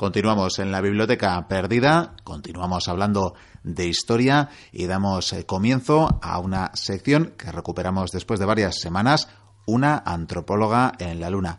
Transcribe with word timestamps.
Continuamos 0.00 0.58
en 0.60 0.72
la 0.72 0.80
biblioteca 0.80 1.46
perdida, 1.46 2.14
continuamos 2.24 2.88
hablando 2.88 3.34
de 3.62 3.86
historia 3.86 4.48
y 4.72 4.86
damos 4.86 5.34
eh, 5.34 5.44
comienzo 5.44 6.18
a 6.22 6.38
una 6.38 6.70
sección 6.72 7.34
que 7.36 7.52
recuperamos 7.52 8.10
después 8.10 8.40
de 8.40 8.46
varias 8.46 8.80
semanas, 8.80 9.28
una 9.66 9.98
antropóloga 9.98 10.92
en 10.98 11.20
la 11.20 11.28
luna. 11.28 11.58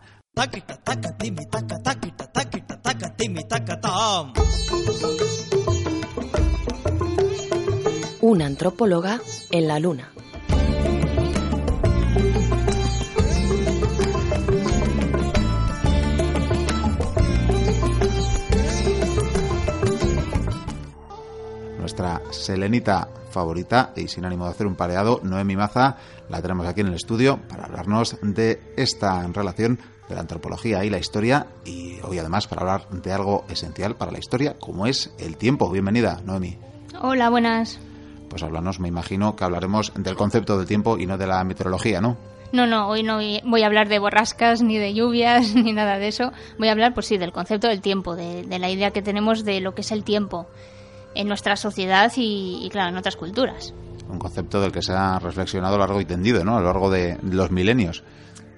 Una 8.22 8.46
antropóloga 8.46 9.20
en 9.52 9.68
la 9.68 9.78
luna. 9.78 10.12
Nuestra 22.02 22.32
selenita 22.32 23.08
favorita 23.30 23.92
y 23.96 24.08
sin 24.08 24.24
ánimo 24.24 24.44
de 24.44 24.50
hacer 24.50 24.66
un 24.66 24.74
pareado, 24.74 25.20
Noemi 25.22 25.56
Maza, 25.56 25.96
la 26.28 26.42
tenemos 26.42 26.66
aquí 26.66 26.80
en 26.80 26.88
el 26.88 26.94
estudio 26.94 27.38
para 27.48 27.64
hablarnos 27.64 28.18
de 28.22 28.60
esta 28.76 29.26
relación 29.28 29.78
de 30.08 30.14
la 30.16 30.22
antropología 30.22 30.84
y 30.84 30.90
la 30.90 30.98
historia 30.98 31.46
y 31.64 31.98
hoy 32.02 32.18
además 32.18 32.48
para 32.48 32.62
hablar 32.62 32.90
de 32.90 33.12
algo 33.12 33.44
esencial 33.48 33.94
para 33.94 34.10
la 34.10 34.18
historia 34.18 34.56
como 34.58 34.86
es 34.86 35.14
el 35.18 35.36
tiempo. 35.36 35.70
Bienvenida, 35.70 36.20
Noemi. 36.24 36.58
Hola, 37.00 37.30
buenas. 37.30 37.78
Pues 38.28 38.42
háblanos, 38.42 38.80
me 38.80 38.88
imagino 38.88 39.36
que 39.36 39.44
hablaremos 39.44 39.92
del 39.94 40.16
concepto 40.16 40.58
del 40.58 40.66
tiempo 40.66 40.98
y 40.98 41.06
no 41.06 41.18
de 41.18 41.26
la 41.28 41.44
meteorología, 41.44 42.00
¿no? 42.00 42.16
No, 42.50 42.66
no, 42.66 42.88
hoy 42.88 43.02
no 43.02 43.18
voy 43.44 43.62
a 43.62 43.66
hablar 43.66 43.88
de 43.88 43.98
borrascas, 43.98 44.60
ni 44.60 44.76
de 44.76 44.92
lluvias, 44.92 45.54
ni 45.54 45.72
nada 45.72 45.98
de 45.98 46.08
eso. 46.08 46.32
Voy 46.58 46.68
a 46.68 46.72
hablar, 46.72 46.94
pues 46.94 47.06
sí, 47.06 47.16
del 47.16 47.32
concepto 47.32 47.68
del 47.68 47.80
tiempo, 47.80 48.16
de, 48.16 48.42
de 48.42 48.58
la 48.58 48.70
idea 48.70 48.90
que 48.90 49.02
tenemos 49.02 49.44
de 49.44 49.60
lo 49.60 49.74
que 49.74 49.82
es 49.82 49.92
el 49.92 50.04
tiempo 50.04 50.48
en 51.14 51.28
nuestra 51.28 51.56
sociedad 51.56 52.12
y, 52.16 52.68
claro, 52.70 52.90
en 52.90 52.96
otras 52.96 53.16
culturas. 53.16 53.74
Un 54.08 54.18
concepto 54.18 54.60
del 54.60 54.72
que 54.72 54.82
se 54.82 54.92
ha 54.92 55.18
reflexionado 55.18 55.78
largo 55.78 56.00
y 56.00 56.04
tendido, 56.04 56.44
¿no? 56.44 56.56
A 56.56 56.60
lo 56.60 56.66
largo 56.66 56.90
de 56.90 57.18
los 57.22 57.50
milenios. 57.50 58.04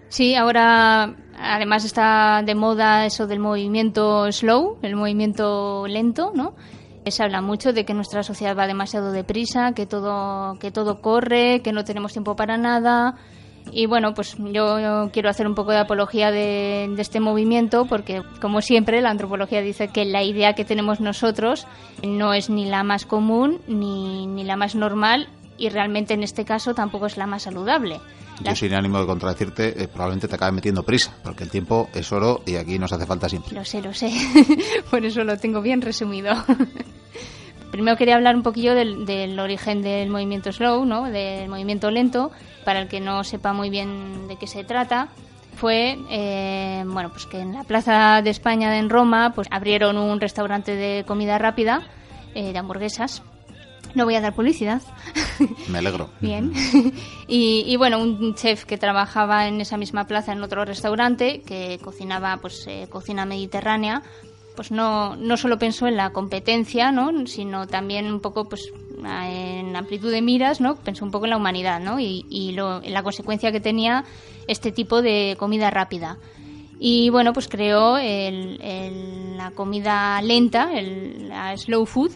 Sí, 0.08 0.34
ahora 0.34 1.14
además 1.36 1.84
está 1.84 2.42
de 2.44 2.54
moda 2.54 3.06
eso 3.06 3.26
del 3.26 3.40
movimiento 3.40 4.30
slow, 4.30 4.78
el 4.82 4.96
movimiento 4.96 5.86
lento, 5.86 6.32
¿no? 6.34 6.54
Se 7.06 7.22
habla 7.22 7.42
mucho 7.42 7.72
de 7.72 7.84
que 7.84 7.94
nuestra 7.94 8.22
sociedad 8.22 8.56
va 8.56 8.66
demasiado 8.66 9.12
deprisa, 9.12 9.72
que 9.72 9.86
todo, 9.86 10.54
que 10.58 10.70
todo 10.70 11.02
corre, 11.02 11.60
que 11.62 11.72
no 11.72 11.84
tenemos 11.84 12.12
tiempo 12.12 12.34
para 12.34 12.56
nada, 12.56 13.16
y 13.72 13.86
bueno, 13.86 14.14
pues 14.14 14.36
yo, 14.38 15.10
quiero 15.12 15.28
hacer 15.28 15.46
un 15.46 15.54
poco 15.54 15.72
de 15.72 15.78
apología 15.78 16.30
de, 16.30 16.92
este 16.98 17.20
movimiento 17.20 17.86
porque, 17.86 18.22
como 18.40 18.60
siempre, 18.60 19.00
la 19.00 19.10
antropología 19.10 19.62
dice 19.62 19.88
que 19.88 20.04
la 20.04 20.22
idea 20.22 20.54
que 20.54 20.64
tenemos 20.64 21.00
nosotros 21.00 21.66
no 22.02 22.34
es 22.34 22.50
ni 22.50 22.66
la 22.66 22.84
más 22.84 23.04
común 23.06 23.60
ni, 23.66 24.26
ni 24.26 24.44
la 24.44 24.56
más 24.56 24.74
normal 24.74 25.28
y 25.56 25.68
realmente 25.68 26.14
en 26.14 26.22
este 26.22 26.44
caso 26.44 26.74
tampoco 26.74 27.06
es 27.06 27.16
la 27.16 27.26
más 27.26 27.42
saludable. 27.42 28.00
Yo 28.42 28.54
sin 28.56 28.74
ánimo 28.74 28.98
de 28.98 29.06
contradecirte, 29.06 29.82
eh, 29.82 29.88
probablemente 29.88 30.26
te 30.26 30.34
acabe 30.34 30.52
metiendo 30.52 30.82
prisa, 30.82 31.14
porque 31.22 31.44
el 31.44 31.50
tiempo 31.50 31.88
es 31.94 32.10
oro 32.10 32.42
y 32.46 32.56
aquí 32.56 32.78
nos 32.78 32.92
hace 32.92 33.06
falta 33.06 33.28
siempre. 33.28 33.54
Lo 33.54 33.64
sé, 33.64 33.80
lo 33.80 33.94
sé. 33.94 34.12
Por 34.90 35.04
eso 35.04 35.22
lo 35.22 35.38
tengo 35.38 35.62
bien 35.62 35.80
resumido. 35.80 36.32
Primero 37.74 37.96
quería 37.96 38.14
hablar 38.14 38.36
un 38.36 38.44
poquillo 38.44 38.72
del, 38.72 39.36
origen 39.40 39.82
del 39.82 40.08
movimiento 40.08 40.52
slow, 40.52 40.84
¿no? 40.84 41.10
del 41.10 41.48
movimiento 41.48 41.90
lento, 41.90 42.30
para 42.64 42.78
el 42.78 42.86
que 42.86 43.00
no 43.00 43.24
sepa 43.24 43.52
muy 43.52 43.68
bien 43.68 44.28
de 44.28 44.36
qué 44.36 44.46
se 44.46 44.62
trata. 44.62 45.08
Fue 45.56 45.98
eh, 46.08 46.84
bueno, 46.86 47.10
pues 47.10 47.26
que 47.26 47.40
en 47.40 47.52
la 47.52 47.64
Plaza 47.64 48.22
de 48.22 48.30
España 48.30 48.78
en 48.78 48.90
Roma 48.90 49.32
pues 49.34 49.48
abrieron 49.50 49.98
un 49.98 50.20
restaurante 50.20 50.76
de 50.76 51.02
comida 51.04 51.36
rápida, 51.36 51.82
eh, 52.36 52.52
de 52.52 52.58
hamburguesas, 52.60 53.22
no 53.96 54.04
voy 54.04 54.14
a 54.14 54.20
dar 54.20 54.36
publicidad. 54.36 54.80
Me 55.68 55.78
alegro. 55.78 56.10
Bien. 56.20 56.52
Y, 57.26 57.74
bueno, 57.76 57.98
un 57.98 58.36
chef 58.36 58.66
que 58.66 58.78
trabajaba 58.78 59.48
en 59.48 59.60
esa 59.60 59.76
misma 59.76 60.06
plaza 60.06 60.32
en 60.32 60.42
otro 60.44 60.64
restaurante, 60.64 61.42
que 61.44 61.80
cocinaba 61.82 62.36
pues 62.36 62.64
eh, 62.68 62.86
cocina 62.88 63.24
mediterránea, 63.24 64.02
pues 64.56 64.70
no, 64.70 65.16
no 65.16 65.36
solo 65.36 65.58
pensó 65.58 65.86
en 65.86 65.96
la 65.96 66.10
competencia, 66.10 66.92
¿no? 66.92 67.26
sino 67.26 67.66
también 67.66 68.06
un 68.06 68.20
poco 68.20 68.48
pues 68.48 68.72
en 69.04 69.74
amplitud 69.76 70.10
de 70.10 70.22
miras, 70.22 70.60
¿no? 70.60 70.76
pensó 70.76 71.04
un 71.04 71.10
poco 71.10 71.26
en 71.26 71.30
la 71.30 71.36
humanidad 71.36 71.80
¿no? 71.80 71.98
y, 72.00 72.24
y 72.30 72.52
lo, 72.52 72.82
en 72.82 72.92
la 72.92 73.02
consecuencia 73.02 73.52
que 73.52 73.60
tenía 73.60 74.04
este 74.46 74.72
tipo 74.72 75.02
de 75.02 75.36
comida 75.38 75.70
rápida. 75.70 76.18
Y 76.78 77.08
bueno, 77.10 77.32
pues 77.32 77.48
creó 77.48 77.96
la 77.98 79.50
comida 79.52 80.20
lenta, 80.22 80.72
el, 80.74 81.28
la 81.28 81.56
slow 81.56 81.86
food, 81.86 82.12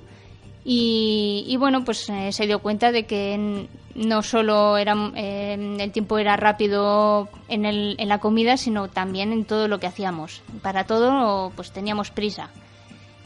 y, 0.71 1.57
bueno, 1.59 1.83
pues 1.83 2.11
eh, 2.11 2.31
se 2.31 2.47
dio 2.47 2.59
cuenta 2.59 2.93
de 2.93 3.07
que 3.07 3.67
no 3.99 4.23
solo 4.23 4.77
era, 4.77 4.95
eh, 5.17 5.77
el 5.81 5.91
tiempo 5.91 6.19
era 6.19 6.37
rápido 6.37 7.29
en, 7.49 7.65
el, 7.65 7.97
en 7.99 8.09
la 8.09 8.19
comida, 8.19 8.57
sino 8.57 8.89
también 8.89 9.33
en 9.33 9.45
todo 9.45 9.69
lo 9.69 9.81
que 9.81 9.87
hacíamos. 9.87 10.43
Para 10.63 10.85
todo 10.85 11.51
pues 11.57 11.73
teníamos 11.73 12.11
prisa. 12.11 12.51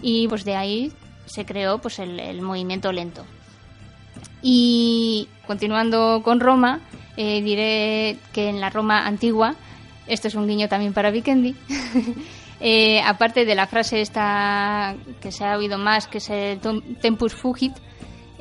Y 0.01 0.27
pues 0.29 0.45
de 0.45 0.57
ahí 0.57 0.93
se 1.27 1.45
creó 1.45 1.79
pues 1.79 1.99
el, 1.99 2.41
movimiento 2.43 2.91
lento. 2.93 3.25
Y 4.41 5.29
continuando 5.47 6.23
con 6.25 6.41
Roma, 6.41 6.81
eh, 7.17 7.43
diré 7.43 8.19
que 8.33 8.49
en 8.49 8.61
la 8.61 8.71
Roma 8.71 9.07
antigua, 9.07 9.55
esto 10.07 10.29
es 10.29 10.35
un 10.35 10.49
guiño 10.49 10.69
también 10.69 10.93
para 10.93 11.11
Vikendi, 11.11 11.55
Eh, 12.65 13.03
aparte 13.05 13.45
de 13.45 13.57
la 13.57 13.67
frase 13.67 14.01
esta 14.01 14.95
que 15.21 15.33
se 15.33 15.45
ha 15.45 15.57
oído 15.57 15.79
más, 15.79 16.07
que 16.07 16.19
es 16.19 16.31
el 16.31 16.61
tempus 17.01 17.35
fugit, 17.35 17.73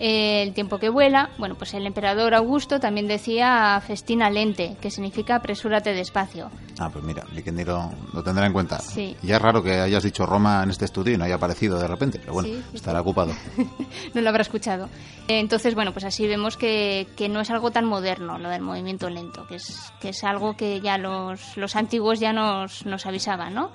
eh, 0.04 0.42
el 0.42 0.56
tiempo 0.56 0.80
que 0.80 0.90
vuela, 0.90 1.30
bueno, 1.38 1.54
pues 1.54 1.76
el 1.76 1.86
emperador 1.86 2.34
Augusto 2.34 2.80
también 2.80 3.08
decía 3.08 3.80
festina 3.86 4.32
lente, 4.32 4.76
que 4.82 4.90
significa 4.90 5.36
apresúrate 5.36 5.94
despacio. 5.94 6.50
Ah, 6.80 6.90
pues 6.92 7.06
mira, 7.06 7.24
Vikendi 7.32 7.64
lo, 7.64 7.92
tendrá 8.24 8.48
en 8.48 8.54
cuenta. 8.54 8.80
Sí. 8.80 9.16
Ya 9.22 9.36
es 9.36 9.42
raro 9.44 9.62
que 9.62 9.74
hayas 9.74 10.02
dicho 10.02 10.26
Roma 10.26 10.64
en 10.64 10.72
este 10.72 10.86
estudio 10.86 11.14
y 11.14 11.18
no 11.18 11.26
haya 11.26 11.36
aparecido 11.36 11.78
de 11.78 11.88
repente, 11.88 12.18
pero 12.18 12.34
bueno, 12.34 12.50
estará 12.74 13.02
ocupado. 13.02 13.32
no 14.16 14.22
lo 14.22 14.28
habrá 14.28 14.42
escuchado. 14.42 14.90
Entonces, 15.28 15.76
bueno, 15.76 15.94
pues 15.94 16.04
así 16.04 16.26
vemos 16.26 16.58
que, 16.58 17.06
que, 17.16 17.30
no 17.30 17.40
es 17.40 17.52
algo 17.52 17.70
tan 17.70 17.86
moderno 17.86 18.40
lo 18.40 18.50
del 18.50 18.64
movimiento 18.64 19.08
lento, 19.08 19.46
que 19.46 19.58
es, 19.58 19.94
que 20.02 20.10
es 20.10 20.24
algo 20.24 20.58
que 20.58 20.82
ya 20.82 20.98
los, 20.98 21.58
los 21.58 21.76
antiguos 21.76 22.20
ya 22.20 22.34
nos, 22.34 22.88
nos 22.88 23.06
avisaban, 23.06 23.54
¿no? 23.54 23.70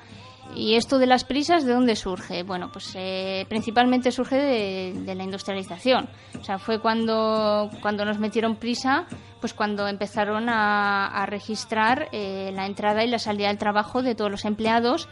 ¿Y 0.55 0.77
esto 0.77 0.99
de 0.99 1.07
las 1.07 1.25
prisas 1.25 1.65
de 1.65 1.75
dónde 1.75 1.97
surge? 1.97 2.43
Bueno, 2.43 2.71
pues 2.73 2.93
eh, 2.95 3.45
principalmente 3.49 4.11
surge 4.11 4.37
de, 4.37 5.15
la 5.15 5.25
industrialización. 5.25 6.09
O 6.41 6.45
sea, 6.45 6.59
fue 6.59 6.81
cuando, 6.81 7.71
cuando 7.83 8.05
nos 8.05 8.19
metieron 8.19 8.57
prisa, 8.57 9.07
pues 9.41 9.53
cuando 9.53 9.87
empezaron 9.87 10.49
a, 10.49 11.27
registrar 11.27 12.09
eh, 12.13 12.53
la 12.55 12.67
entrada 12.67 13.05
y 13.05 13.09
la 13.09 13.19
salida 13.19 13.49
del 13.49 13.59
trabajo 13.59 14.03
de 14.03 14.15
todos 14.15 14.31
los 14.31 14.45
empleados 14.45 15.09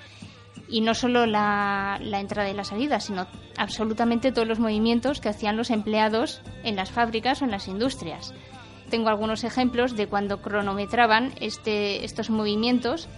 y 0.68 0.80
no 0.80 0.94
solo 0.94 1.26
la, 1.26 1.98
la, 2.00 2.20
entrada 2.20 2.48
y 2.48 2.54
la 2.54 2.64
salida, 2.64 3.00
sino 3.00 3.26
absolutamente 3.58 4.32
todos 4.32 4.48
los 4.48 4.60
movimientos 4.60 5.20
que 5.20 5.28
hacían 5.28 5.56
los 5.56 5.70
empleados 5.70 6.40
en 6.62 6.76
las 6.76 6.90
fábricas 6.90 7.42
o 7.42 7.44
en 7.44 7.50
las 7.50 7.68
industrias. 7.68 8.32
Tengo 8.88 9.08
algunos 9.08 9.44
ejemplos 9.44 9.96
de 9.96 10.06
cuando 10.06 10.40
cronometraban 10.40 11.32
este, 11.40 12.04
estos 12.04 12.30
movimientos 12.30 13.08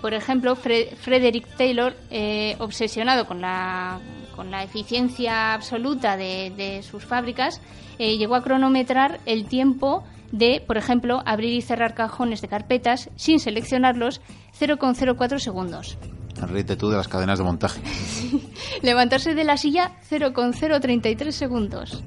por 0.00 0.14
ejemplo, 0.14 0.56
Frederick 0.56 1.46
Taylor, 1.56 1.94
eh, 2.10 2.56
obsesionado 2.58 3.26
con 3.26 3.40
la, 3.40 3.98
con 4.34 4.50
la 4.50 4.62
eficiencia 4.62 5.54
absoluta 5.54 6.16
de, 6.16 6.82
sus 6.82 7.04
fábricas, 7.04 7.60
eh, 7.98 8.16
llegó 8.16 8.34
a 8.34 8.42
cronometrar 8.42 9.20
el 9.26 9.46
tiempo 9.46 10.04
de, 10.32 10.62
por 10.66 10.78
ejemplo, 10.78 11.22
abrir 11.26 11.54
y 11.54 11.62
cerrar 11.62 11.94
cajones 11.94 12.40
de 12.40 12.48
carpetas 12.48 13.10
sin 13.16 13.40
seleccionarlos 13.40 14.20
0,04 14.58 15.38
segundos. 15.38 15.98
Ríete 16.48 16.76
tú 16.76 16.88
de 16.88 16.96
las 16.96 17.08
cadenas 17.08 17.38
de 17.38 17.44
montaje. 17.44 17.80
Levantarse 18.82 19.34
de 19.34 19.44
la 19.44 19.56
silla 19.56 19.92
0,033 20.08 21.34
segundos. 21.34 22.02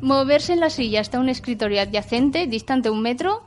Moverse 0.00 0.52
en 0.52 0.60
la 0.60 0.70
silla 0.70 1.00
hasta 1.00 1.18
un 1.18 1.28
escritorio 1.28 1.80
adyacente, 1.80 2.46
distante 2.46 2.90
un 2.90 3.00
metro, 3.00 3.44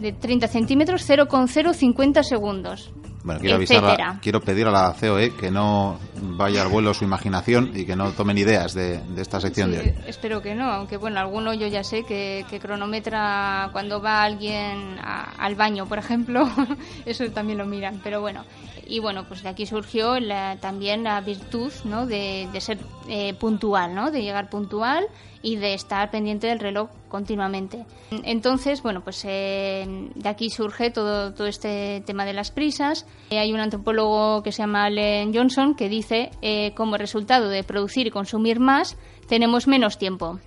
de 0.00 0.12
30 0.12 0.48
centímetros, 0.48 1.02
0,050 1.04 2.22
segundos. 2.22 2.92
Bueno, 3.26 3.40
quiero 3.40 3.56
avisar, 3.56 4.20
quiero 4.22 4.40
pedir 4.40 4.68
a 4.68 4.70
la 4.70 4.94
COE 4.94 5.34
que 5.34 5.50
no 5.50 5.98
vaya 6.14 6.62
al 6.62 6.68
vuelo 6.68 6.94
su 6.94 7.02
imaginación 7.02 7.72
y 7.74 7.84
que 7.84 7.96
no 7.96 8.12
tomen 8.12 8.38
ideas 8.38 8.72
de, 8.72 9.00
esta 9.16 9.40
sección 9.40 9.72
de 9.72 9.80
hoy. 9.80 9.94
Espero 10.06 10.40
que 10.40 10.54
no, 10.54 10.70
aunque 10.70 10.96
bueno, 10.96 11.18
alguno 11.18 11.52
yo 11.52 11.66
ya 11.66 11.82
sé 11.82 12.04
que, 12.04 12.44
cronometra 12.62 13.70
cuando 13.72 14.00
va 14.00 14.22
alguien 14.22 14.96
al 15.02 15.56
baño, 15.56 15.86
por 15.86 15.98
ejemplo, 15.98 16.48
eso 17.04 17.28
también 17.32 17.58
lo 17.58 17.66
miran, 17.66 18.00
pero 18.04 18.20
bueno. 18.20 18.44
Y 18.86 19.00
bueno, 19.00 19.24
pues 19.26 19.42
de 19.42 19.48
aquí 19.48 19.66
surgió 19.66 20.14
también 20.60 21.02
la 21.04 21.20
virtud 21.20 21.72
de, 22.06 22.48
ser 22.60 22.78
eh, 23.08 23.34
puntual, 23.34 23.94
¿no? 23.94 24.10
de 24.10 24.22
llegar 24.22 24.48
puntual 24.48 25.06
y 25.42 25.56
de 25.56 25.74
estar 25.74 26.10
pendiente 26.10 26.46
del 26.46 26.60
reloj 26.60 26.88
continuamente. 27.08 27.84
Entonces, 28.24 28.82
bueno, 28.82 29.02
pues 29.02 29.24
eh, 29.24 30.08
de 30.14 30.28
aquí 30.28 30.50
surge 30.50 30.90
todo, 30.90 31.34
todo 31.34 31.46
este 31.46 32.02
tema 32.06 32.24
de 32.24 32.32
las 32.32 32.50
prisas. 32.50 33.06
Eh, 33.30 33.38
hay 33.38 33.52
un 33.52 33.60
antropólogo 33.60 34.42
que 34.42 34.52
se 34.52 34.62
llama 34.62 34.84
Allen 34.84 35.34
Johnson 35.34 35.74
que 35.74 35.88
dice, 35.88 36.30
como 36.76 36.96
resultado 36.96 37.48
de 37.48 37.64
producir 37.64 38.06
y 38.06 38.10
consumir 38.10 38.60
más, 38.60 38.96
tenemos 39.28 39.66
menos 39.66 39.98
tiempo. 39.98 40.38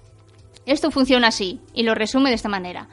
Esto 0.65 0.91
funciona 0.91 1.27
así 1.27 1.59
y 1.73 1.83
lo 1.83 1.95
resume 1.95 2.29
de 2.29 2.35
esta 2.35 2.49
manera. 2.49 2.87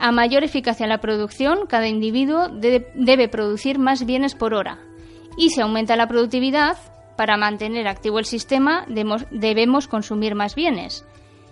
A 0.00 0.12
mayor 0.12 0.44
eficacia 0.44 0.84
en 0.84 0.88
la 0.88 1.02
producción, 1.02 1.66
cada 1.68 1.86
individuo 1.86 2.48
debe 2.48 3.28
producir 3.28 3.78
más 3.78 4.06
bienes 4.06 4.34
por 4.34 4.54
hora. 4.54 4.78
Y 5.36 5.50
si 5.50 5.60
aumenta 5.60 5.94
la 5.94 6.08
productividad, 6.08 6.78
para 7.16 7.36
mantener 7.36 7.86
activo 7.86 8.18
el 8.18 8.24
sistema 8.24 8.86
debemos 9.30 9.88
consumir 9.88 10.34
más 10.34 10.54
bienes. 10.54 11.04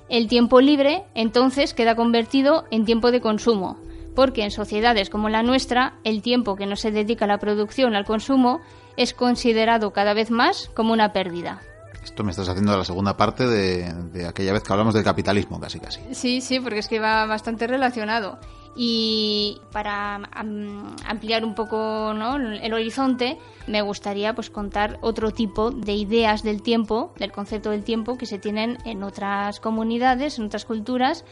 El 0.08 0.28
tiempo 0.28 0.62
libre, 0.62 1.04
entonces, 1.14 1.74
queda 1.74 1.94
convertido 1.94 2.64
en 2.70 2.86
tiempo 2.86 3.10
de 3.10 3.20
consumo, 3.20 3.76
porque 4.14 4.44
en 4.44 4.50
sociedades 4.50 5.10
como 5.10 5.28
la 5.28 5.42
nuestra, 5.42 5.98
el 6.02 6.22
tiempo 6.22 6.56
que 6.56 6.64
no 6.64 6.76
se 6.76 6.90
dedica 6.90 7.26
a 7.26 7.28
la 7.28 7.38
producción 7.38 7.94
al 7.94 8.06
consumo 8.06 8.62
es 8.96 9.12
considerado 9.12 9.92
cada 9.92 10.14
vez 10.14 10.30
más 10.30 10.70
como 10.74 10.94
una 10.94 11.12
pérdida. 11.12 11.60
Esto 12.08 12.25
me 12.25 12.31
estás 12.31 12.49
haciendo 12.49 12.75
la 12.75 12.87
segunda 12.87 13.19
parte 13.19 13.46
de, 13.46 14.26
aquella 14.26 14.55
vez 14.55 14.62
que 14.62 14.72
hablamos 14.72 14.94
del 14.94 15.05
capitalismo, 15.05 15.60
casi 15.60 15.78
casi. 15.78 16.00
Sí, 16.12 16.40
sí, 16.40 16.58
porque 16.58 16.78
es 16.78 16.88
que 16.88 17.00
va 17.00 17.26
bastante 17.26 17.66
relacionado. 17.66 18.38
Y 18.75 19.60
para 19.72 20.14
ampliar 21.05 21.44
un 21.44 21.55
poco 21.55 22.12
el 22.12 22.72
horizonte, 22.72 23.38
me 23.66 23.82
gustaría 23.82 24.34
pues 24.34 24.49
contar 24.49 24.99
otro 25.02 25.32
tipo 25.32 25.70
de 25.70 25.93
ideas 25.93 26.43
del 26.43 26.62
tiempo, 26.62 27.12
del 27.19 27.31
concepto 27.31 27.70
del 27.70 27.84
tiempo 27.84 28.16
que 28.16 28.25
se 28.25 28.38
tienen 28.38 28.78
en 28.87 29.02
otras 29.02 29.60
comunidades, 29.60 30.38
en 30.38 30.46
otras 30.46 30.64
culturas 30.64 31.26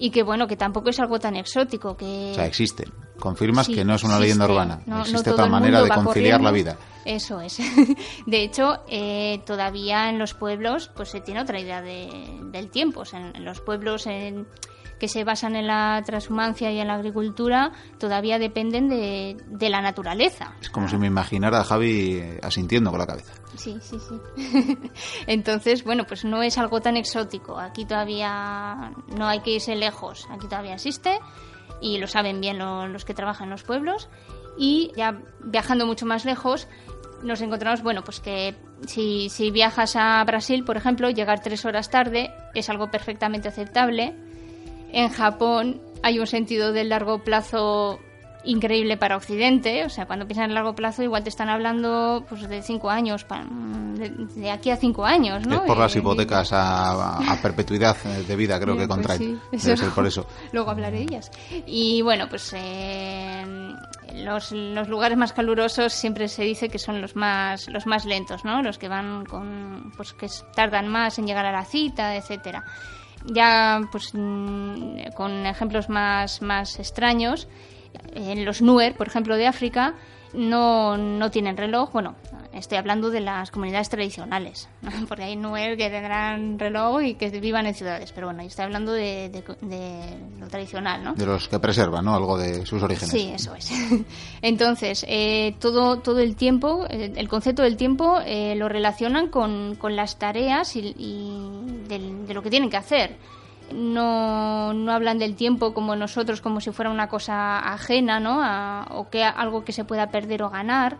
y 0.00 0.10
que 0.10 0.22
bueno 0.22 0.48
que 0.48 0.56
tampoco 0.56 0.88
es 0.88 0.98
algo 0.98 1.20
tan 1.20 1.36
exótico 1.36 1.94
que 1.94 2.30
o 2.32 2.34
sea 2.34 2.46
existe. 2.46 2.84
Confirmas 3.18 3.68
que 3.68 3.84
no 3.84 3.94
es 3.94 4.02
una 4.02 4.18
leyenda 4.18 4.46
urbana. 4.46 4.80
Existe 5.00 5.30
otra 5.30 5.46
manera 5.46 5.82
de 5.82 5.90
conciliar 5.90 6.40
la 6.40 6.50
vida. 6.50 6.78
Eso 7.04 7.38
es. 7.40 7.58
De 8.26 8.42
hecho 8.42 8.82
eh, 8.88 9.42
todavía 9.44 10.08
en 10.08 10.18
los 10.18 10.32
pueblos 10.32 10.90
pues 10.96 11.10
se 11.10 11.20
tiene 11.20 11.42
otra 11.42 11.60
idea 11.60 11.82
del 11.82 12.70
tiempo. 12.70 13.02
En, 13.12 13.44
los 13.44 13.60
pueblos 13.60 14.06
que 14.06 15.08
se 15.08 15.24
basan 15.24 15.54
en 15.54 15.66
la 15.66 16.02
transhumancia 16.04 16.72
y 16.72 16.78
en 16.78 16.88
la 16.88 16.94
agricultura 16.94 17.72
todavía 17.98 18.38
dependen 18.38 18.88
de, 18.88 19.36
de 19.48 19.68
la 19.68 19.82
naturaleza. 19.82 20.54
Es 20.62 20.70
como 20.70 20.88
si 20.88 20.96
me 20.96 21.08
imaginara 21.08 21.60
a 21.60 21.64
Javi 21.64 22.22
asintiendo 22.42 22.90
con 22.90 23.00
la 23.00 23.06
cabeza 23.06 23.34
Sí, 23.56 23.76
sí, 23.80 23.98
sí. 23.98 24.78
Entonces, 25.26 25.84
bueno, 25.84 26.04
pues 26.06 26.24
no 26.24 26.42
es 26.42 26.58
algo 26.58 26.80
tan 26.80 26.96
exótico. 26.96 27.58
Aquí 27.58 27.84
todavía 27.84 28.92
no 29.08 29.26
hay 29.26 29.40
que 29.40 29.52
irse 29.52 29.74
lejos. 29.76 30.26
Aquí 30.30 30.46
todavía 30.46 30.74
existe 30.74 31.18
y 31.80 31.98
lo 31.98 32.06
saben 32.06 32.40
bien 32.40 32.58
los 32.58 33.04
que 33.04 33.14
trabajan 33.14 33.46
en 33.46 33.50
los 33.50 33.62
pueblos. 33.62 34.08
Y 34.56 34.92
ya 34.96 35.20
viajando 35.40 35.86
mucho 35.86 36.06
más 36.06 36.24
lejos, 36.24 36.68
nos 37.22 37.40
encontramos, 37.40 37.82
bueno, 37.82 38.02
pues 38.02 38.20
que 38.20 38.54
si, 38.86 39.28
si 39.28 39.50
viajas 39.50 39.96
a 39.96 40.22
Brasil, 40.24 40.64
por 40.64 40.76
ejemplo, 40.76 41.10
llegar 41.10 41.40
tres 41.40 41.64
horas 41.64 41.90
tarde 41.90 42.30
es 42.54 42.68
algo 42.70 42.90
perfectamente 42.90 43.48
aceptable. 43.48 44.14
En 44.92 45.08
Japón 45.10 45.80
hay 46.02 46.18
un 46.18 46.26
sentido 46.26 46.72
del 46.72 46.88
largo 46.88 47.22
plazo 47.22 48.00
increíble 48.44 48.96
para 48.96 49.16
Occidente. 49.16 49.84
O 49.84 49.88
sea, 49.88 50.06
cuando 50.06 50.26
piensan 50.26 50.46
en 50.46 50.54
largo 50.54 50.74
plazo, 50.74 51.02
igual 51.02 51.22
te 51.22 51.28
están 51.28 51.48
hablando 51.48 52.24
pues, 52.28 52.48
de 52.48 52.62
cinco 52.62 52.90
años, 52.90 53.26
de, 53.26 54.50
aquí 54.50 54.70
a 54.70 54.76
cinco 54.76 55.04
años, 55.04 55.46
¿no? 55.46 55.56
Es 55.56 55.60
por 55.62 55.78
las 55.78 55.94
hipotecas 55.94 56.50
a, 56.52 57.38
perpetuidad 57.42 57.96
de 57.96 58.36
vida, 58.36 58.60
creo 58.60 58.76
que 58.76 58.86
pues 58.86 58.88
contraen. 58.88 59.40
Debe 59.50 59.76
ser 59.76 59.90
por 59.90 60.06
eso. 60.06 60.26
Luego 60.52 60.70
hablaré 60.70 60.98
de 60.98 61.02
ellas. 61.02 61.30
Y 61.66 62.02
bueno, 62.02 62.28
pues 62.28 62.52
eh, 62.56 63.44
los, 64.14 64.52
los, 64.52 64.88
lugares 64.88 65.16
más 65.16 65.32
calurosos 65.32 65.92
siempre 65.92 66.28
se 66.28 66.42
dice 66.42 66.68
que 66.68 66.78
son 66.78 67.00
los 67.00 67.16
más, 67.16 67.68
los 67.68 67.86
más 67.86 68.04
lentos, 68.04 68.44
¿no? 68.44 68.62
Los 68.62 68.78
que 68.78 68.88
van 68.88 69.24
con, 69.24 69.92
pues 69.96 70.12
que 70.12 70.28
tardan 70.54 70.88
más 70.88 71.18
en 71.18 71.26
llegar 71.26 71.46
a 71.46 71.52
la 71.52 71.64
cita, 71.64 72.16
etcétera 72.16 72.64
ya 73.24 73.80
pues 73.90 74.10
mm, 74.14 75.12
con 75.14 75.46
ejemplos 75.46 75.88
más, 75.88 76.42
más 76.42 76.78
extraños 76.78 77.48
en 78.14 78.44
los 78.44 78.62
Nuer, 78.62 78.94
por 78.94 79.06
ejemplo, 79.06 79.36
de 79.36 79.46
África, 79.46 79.94
no, 80.32 80.96
no 80.96 81.30
tienen 81.30 81.56
reloj. 81.56 81.92
Bueno, 81.92 82.14
estoy 82.52 82.78
hablando 82.78 83.10
de 83.10 83.20
las 83.20 83.50
comunidades 83.50 83.88
tradicionales, 83.88 84.68
porque 85.08 85.24
hay 85.24 85.36
Nuer 85.36 85.76
que 85.76 85.90
tendrán 85.90 86.58
reloj 86.58 87.02
y 87.02 87.14
que 87.14 87.28
vivan 87.40 87.66
en 87.66 87.74
ciudades. 87.74 88.12
Pero 88.12 88.28
bueno, 88.28 88.42
yo 88.42 88.48
estoy 88.48 88.64
hablando 88.64 88.92
de, 88.92 89.30
lo 90.38 90.48
tradicional, 90.48 91.04
¿no? 91.04 91.14
De 91.14 91.26
los 91.26 91.48
que 91.48 91.58
preservan, 91.58 92.04
¿no? 92.04 92.14
Algo 92.14 92.38
de 92.38 92.66
sus 92.66 92.82
orígenes. 92.82 93.10
Sí, 93.10 93.30
eso 93.34 93.54
es. 93.54 93.70
Entonces, 94.42 95.04
eh, 95.08 95.54
todo, 95.58 95.98
todo 95.98 96.20
el 96.20 96.36
tiempo, 96.36 96.86
eh, 96.88 97.12
el 97.16 97.28
concepto 97.28 97.62
del 97.62 97.76
tiempo 97.76 98.20
eh, 98.24 98.54
lo 98.56 98.68
relacionan 98.68 99.28
con, 99.28 99.76
con 99.76 99.96
las 99.96 100.18
tareas 100.18 100.76
y, 100.76 100.94
de 101.88 102.34
lo 102.34 102.42
que 102.42 102.50
tienen 102.50 102.70
que 102.70 102.76
hacer 102.76 103.16
no, 103.74 104.72
no 104.72 104.92
hablan 104.92 105.18
del 105.18 105.34
tiempo 105.34 105.74
como 105.74 105.96
nosotros, 105.96 106.40
como 106.40 106.60
si 106.60 106.70
fuera 106.70 106.90
una 106.90 107.08
cosa 107.08 107.58
ajena, 107.58 108.20
¿no? 108.20 108.40
o 108.96 109.10
que 109.10 109.22
algo 109.22 109.64
que 109.64 109.72
se 109.72 109.84
pueda 109.84 110.10
perder 110.10 110.42
o 110.42 110.50
ganar, 110.50 110.98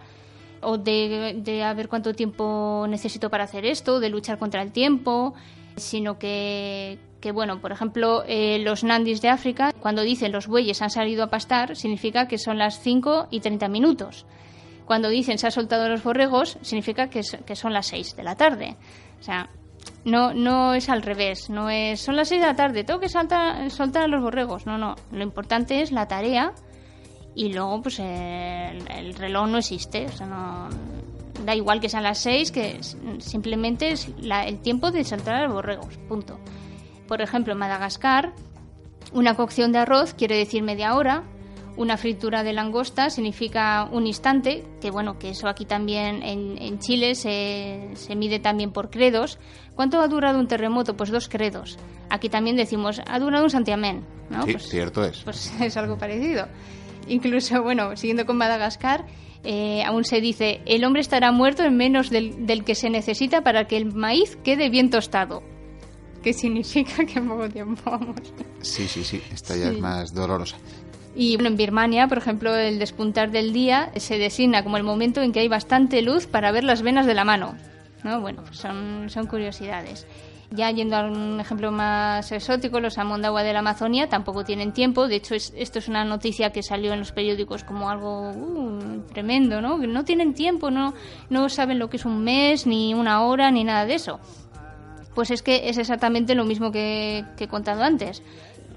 o 0.62 0.78
de, 0.78 1.40
de 1.43 1.64
a 1.64 1.75
cuánto 1.88 2.14
tiempo 2.14 2.87
necesito 2.88 3.31
para 3.31 3.44
hacer 3.44 3.64
esto, 3.64 4.00
de 4.00 4.11
luchar 4.11 4.38
contra 4.38 4.62
el 4.62 4.72
tiempo, 4.72 5.34
sino 5.76 6.19
que, 6.19 6.99
que 7.20 7.32
bueno, 7.32 7.61
por 7.61 7.72
ejemplo, 7.72 8.25
eh, 8.26 8.58
los 8.58 8.84
nandis 8.84 9.20
de 9.20 9.28
África, 9.28 9.73
cuando 9.81 10.02
dicen 10.02 10.32
los 10.32 10.46
bueyes 10.46 10.82
han 10.82 10.90
salido 10.90 11.25
a 11.25 11.31
pastar, 11.31 11.76
significa 11.76 12.28
que 12.28 12.38
son 12.38 12.58
las 12.58 12.81
5 12.81 13.28
y 13.31 13.40
30 13.40 13.69
minutos. 13.69 14.26
Cuando 14.84 15.08
dicen 15.08 15.38
se 15.38 15.46
ha 15.46 15.50
soltado 15.50 15.88
los 15.88 16.02
borregos, 16.02 16.58
significa 16.62 17.08
que, 17.08 17.20
que 17.46 17.56
son 17.56 17.73
las 17.73 17.87
6 17.87 18.16
de 18.16 18.23
la 18.23 18.37
tarde. 18.37 18.76
O 19.20 19.23
sea, 19.23 19.49
no, 20.05 20.32
no 20.32 20.75
es 20.75 20.88
al 20.88 21.02
revés, 21.02 21.50
no 21.50 21.69
es 21.69 22.00
son 22.00 22.17
las 22.17 22.29
seis 22.29 22.41
de 22.41 22.47
la 22.47 22.56
tarde, 22.56 22.85
tengo 22.85 23.00
que 23.00 23.08
saltar, 23.08 23.70
soltar 23.70 24.05
a 24.05 24.08
los 24.08 24.23
borregos. 24.23 24.67
No, 24.67 24.79
no, 24.79 24.97
lo 25.12 25.23
importante 25.23 25.82
es 25.82 25.93
la 25.93 26.08
tarea 26.08 26.52
y 27.35 27.52
luego 27.52 27.82
pues 27.82 27.99
el, 27.99 29.14
reloj 29.14 29.49
no 29.49 29.58
existe, 29.58 30.06
o 30.06 30.12
sea, 30.12 30.26
no 30.26 30.69
da 31.44 31.55
igual 31.55 31.81
que 31.81 31.88
sean 31.88 32.02
las 32.02 32.19
seis, 32.19 32.50
que 32.50 32.81
simplemente 33.19 33.93
es 33.93 34.08
el 34.23 34.58
tiempo 34.61 34.91
de 34.91 35.05
saltar 35.05 35.37
a 35.37 35.44
los 35.44 35.52
borregos, 35.52 35.97
punto. 36.08 36.38
Por 37.06 37.23
ejemplo, 37.23 37.52
en 37.52 37.58
Madagascar, 37.58 38.32
una 39.12 39.35
cocción 39.35 39.73
de 39.73 39.79
arroz 39.79 40.14
quiere 40.14 40.37
decir 40.37 40.62
media 40.62 40.94
hora, 40.94 41.25
una 41.81 41.97
fritura 41.97 42.43
de 42.43 42.53
langosta 42.53 43.09
significa 43.09 43.88
un 43.91 44.06
instante, 44.06 44.65
que 44.82 44.91
bueno, 44.91 45.19
que 45.19 45.31
eso 45.31 45.49
aquí 45.49 45.65
también 45.65 46.23
en, 46.23 46.79
Chile 46.79 47.15
se, 47.15 47.88
se, 47.94 48.15
mide 48.17 48.38
también 48.38 48.71
por 48.71 48.91
credos. 48.91 49.38
¿Cuánto 49.75 49.99
ha 50.02 50.07
durado 50.07 50.38
un 50.38 50.47
terremoto? 50.47 50.95
Pues 50.95 51.11
dos 51.11 51.31
credos. 51.31 51.78
Aquí 52.11 52.28
también 52.28 52.57
decimos, 52.57 53.00
ha 53.07 53.19
durado 53.19 53.45
un 53.45 53.50
santiamén, 53.50 54.04
¿no? 54.28 54.45
Sí, 54.45 54.52
pues, 54.52 54.69
cierto 54.69 55.02
es. 55.02 55.23
Pues 55.23 55.54
es 55.62 55.75
algo 55.78 55.97
parecido. 55.97 56.49
Incluso, 57.09 57.62
bueno, 57.62 57.97
siguiendo 57.97 58.26
con 58.26 58.37
Madagascar, 58.37 59.07
eh, 59.43 59.83
aún 59.83 60.04
se 60.04 60.21
dice, 60.21 60.61
el 60.66 60.85
hombre 60.85 61.00
estará 61.00 61.33
muerto 61.33 61.64
en 61.64 61.78
menos 61.78 62.11
del, 62.11 62.45
del 62.45 62.62
que 62.62 62.75
se 62.75 62.90
necesita 62.90 63.40
para 63.40 63.66
que 63.66 63.78
el 63.78 63.95
maíz 63.95 64.37
quede 64.45 64.69
bien 64.69 64.90
tostado. 64.90 65.43
¿Qué 66.23 66.35
significa 66.35 67.07
que 67.07 67.21
en 67.21 67.26
poco 67.26 67.49
tiempo 67.49 67.90
vamos? 67.90 68.21
Sí, 68.61 68.87
sí, 68.87 69.02
sí, 69.02 69.23
esta 69.33 69.57
ya 69.57 69.71
es 69.71 69.81
más 69.81 70.12
dolorosa. 70.12 70.59
Y 71.14 71.37
bueno, 71.37 71.49
en 71.49 71.57
Birmania, 71.57 72.07
por 72.07 72.19
ejemplo, 72.19 72.55
el 72.55 72.79
despuntar 72.79 73.31
del 73.31 73.52
día 73.52 73.90
se 73.97 74.19
designa 74.19 74.62
como 74.62 74.76
el 74.76 74.85
momento 74.85 75.23
en 75.23 75.33
que 75.33 75.40
hay 75.40 75.49
bastante 75.49 76.02
luz 76.02 76.26
para 76.26 76.52
ver 76.52 76.64
las 76.64 76.83
venas 76.83 77.07
de 77.07 77.14
la 77.14 77.25
mano. 77.25 77.55
¿no? 78.05 78.21
Bueno, 78.21 78.43
pues 78.45 78.59
son, 78.59 79.11
son 79.11 79.26
curiosidades. 79.26 80.07
Ya 80.52 80.69
yendo 80.71 80.97
a 80.97 81.05
un 81.05 81.38
ejemplo 81.38 81.71
más 81.71 82.33
exótico, 82.33 82.81
los 82.81 82.99
Amondagua 82.99 83.45
de 83.45 83.52
la 83.52 83.61
Amazonia 83.61 84.09
tampoco 84.09 84.45
tienen 84.45 84.73
tiempo. 84.73 85.07
De 85.07 85.17
hecho, 85.17 85.37
esto 85.37 85.79
es 85.79 85.88
una 85.88 86.05
noticia 86.05 86.50
que 86.50 86.62
salió 86.62 86.93
en 86.93 86.99
los 86.99 87.12
periódicos 87.12 87.62
como 87.62 87.88
algo 87.88 88.31
uh, 88.31 89.00
tremendo, 89.12 89.61
¿no? 89.61 89.79
No 89.79 90.05
tienen 90.05 90.35
tiempo, 90.35 90.73
no, 90.73 90.95
no 91.29 91.49
saben 91.49 91.79
lo 91.79 91.88
que 91.88 91.99
es 91.99 92.05
un 92.05 92.25
mes, 92.25 92.67
ni 92.67 92.95
una 92.95 93.23
hora, 93.23 93.52
ni 93.52 93.62
nada 93.62 93.87
de 93.87 93.95
eso. 93.95 94.19
Pues 95.14 95.31
es 95.31 95.43
que 95.43 95.69
es 95.69 95.79
exactamente 95.79 96.35
lo 96.35 96.45
mismo 96.45 96.73
que, 96.73 97.25
que 97.37 97.45
he 97.45 97.49
contado 97.49 97.85
antes 97.85 98.23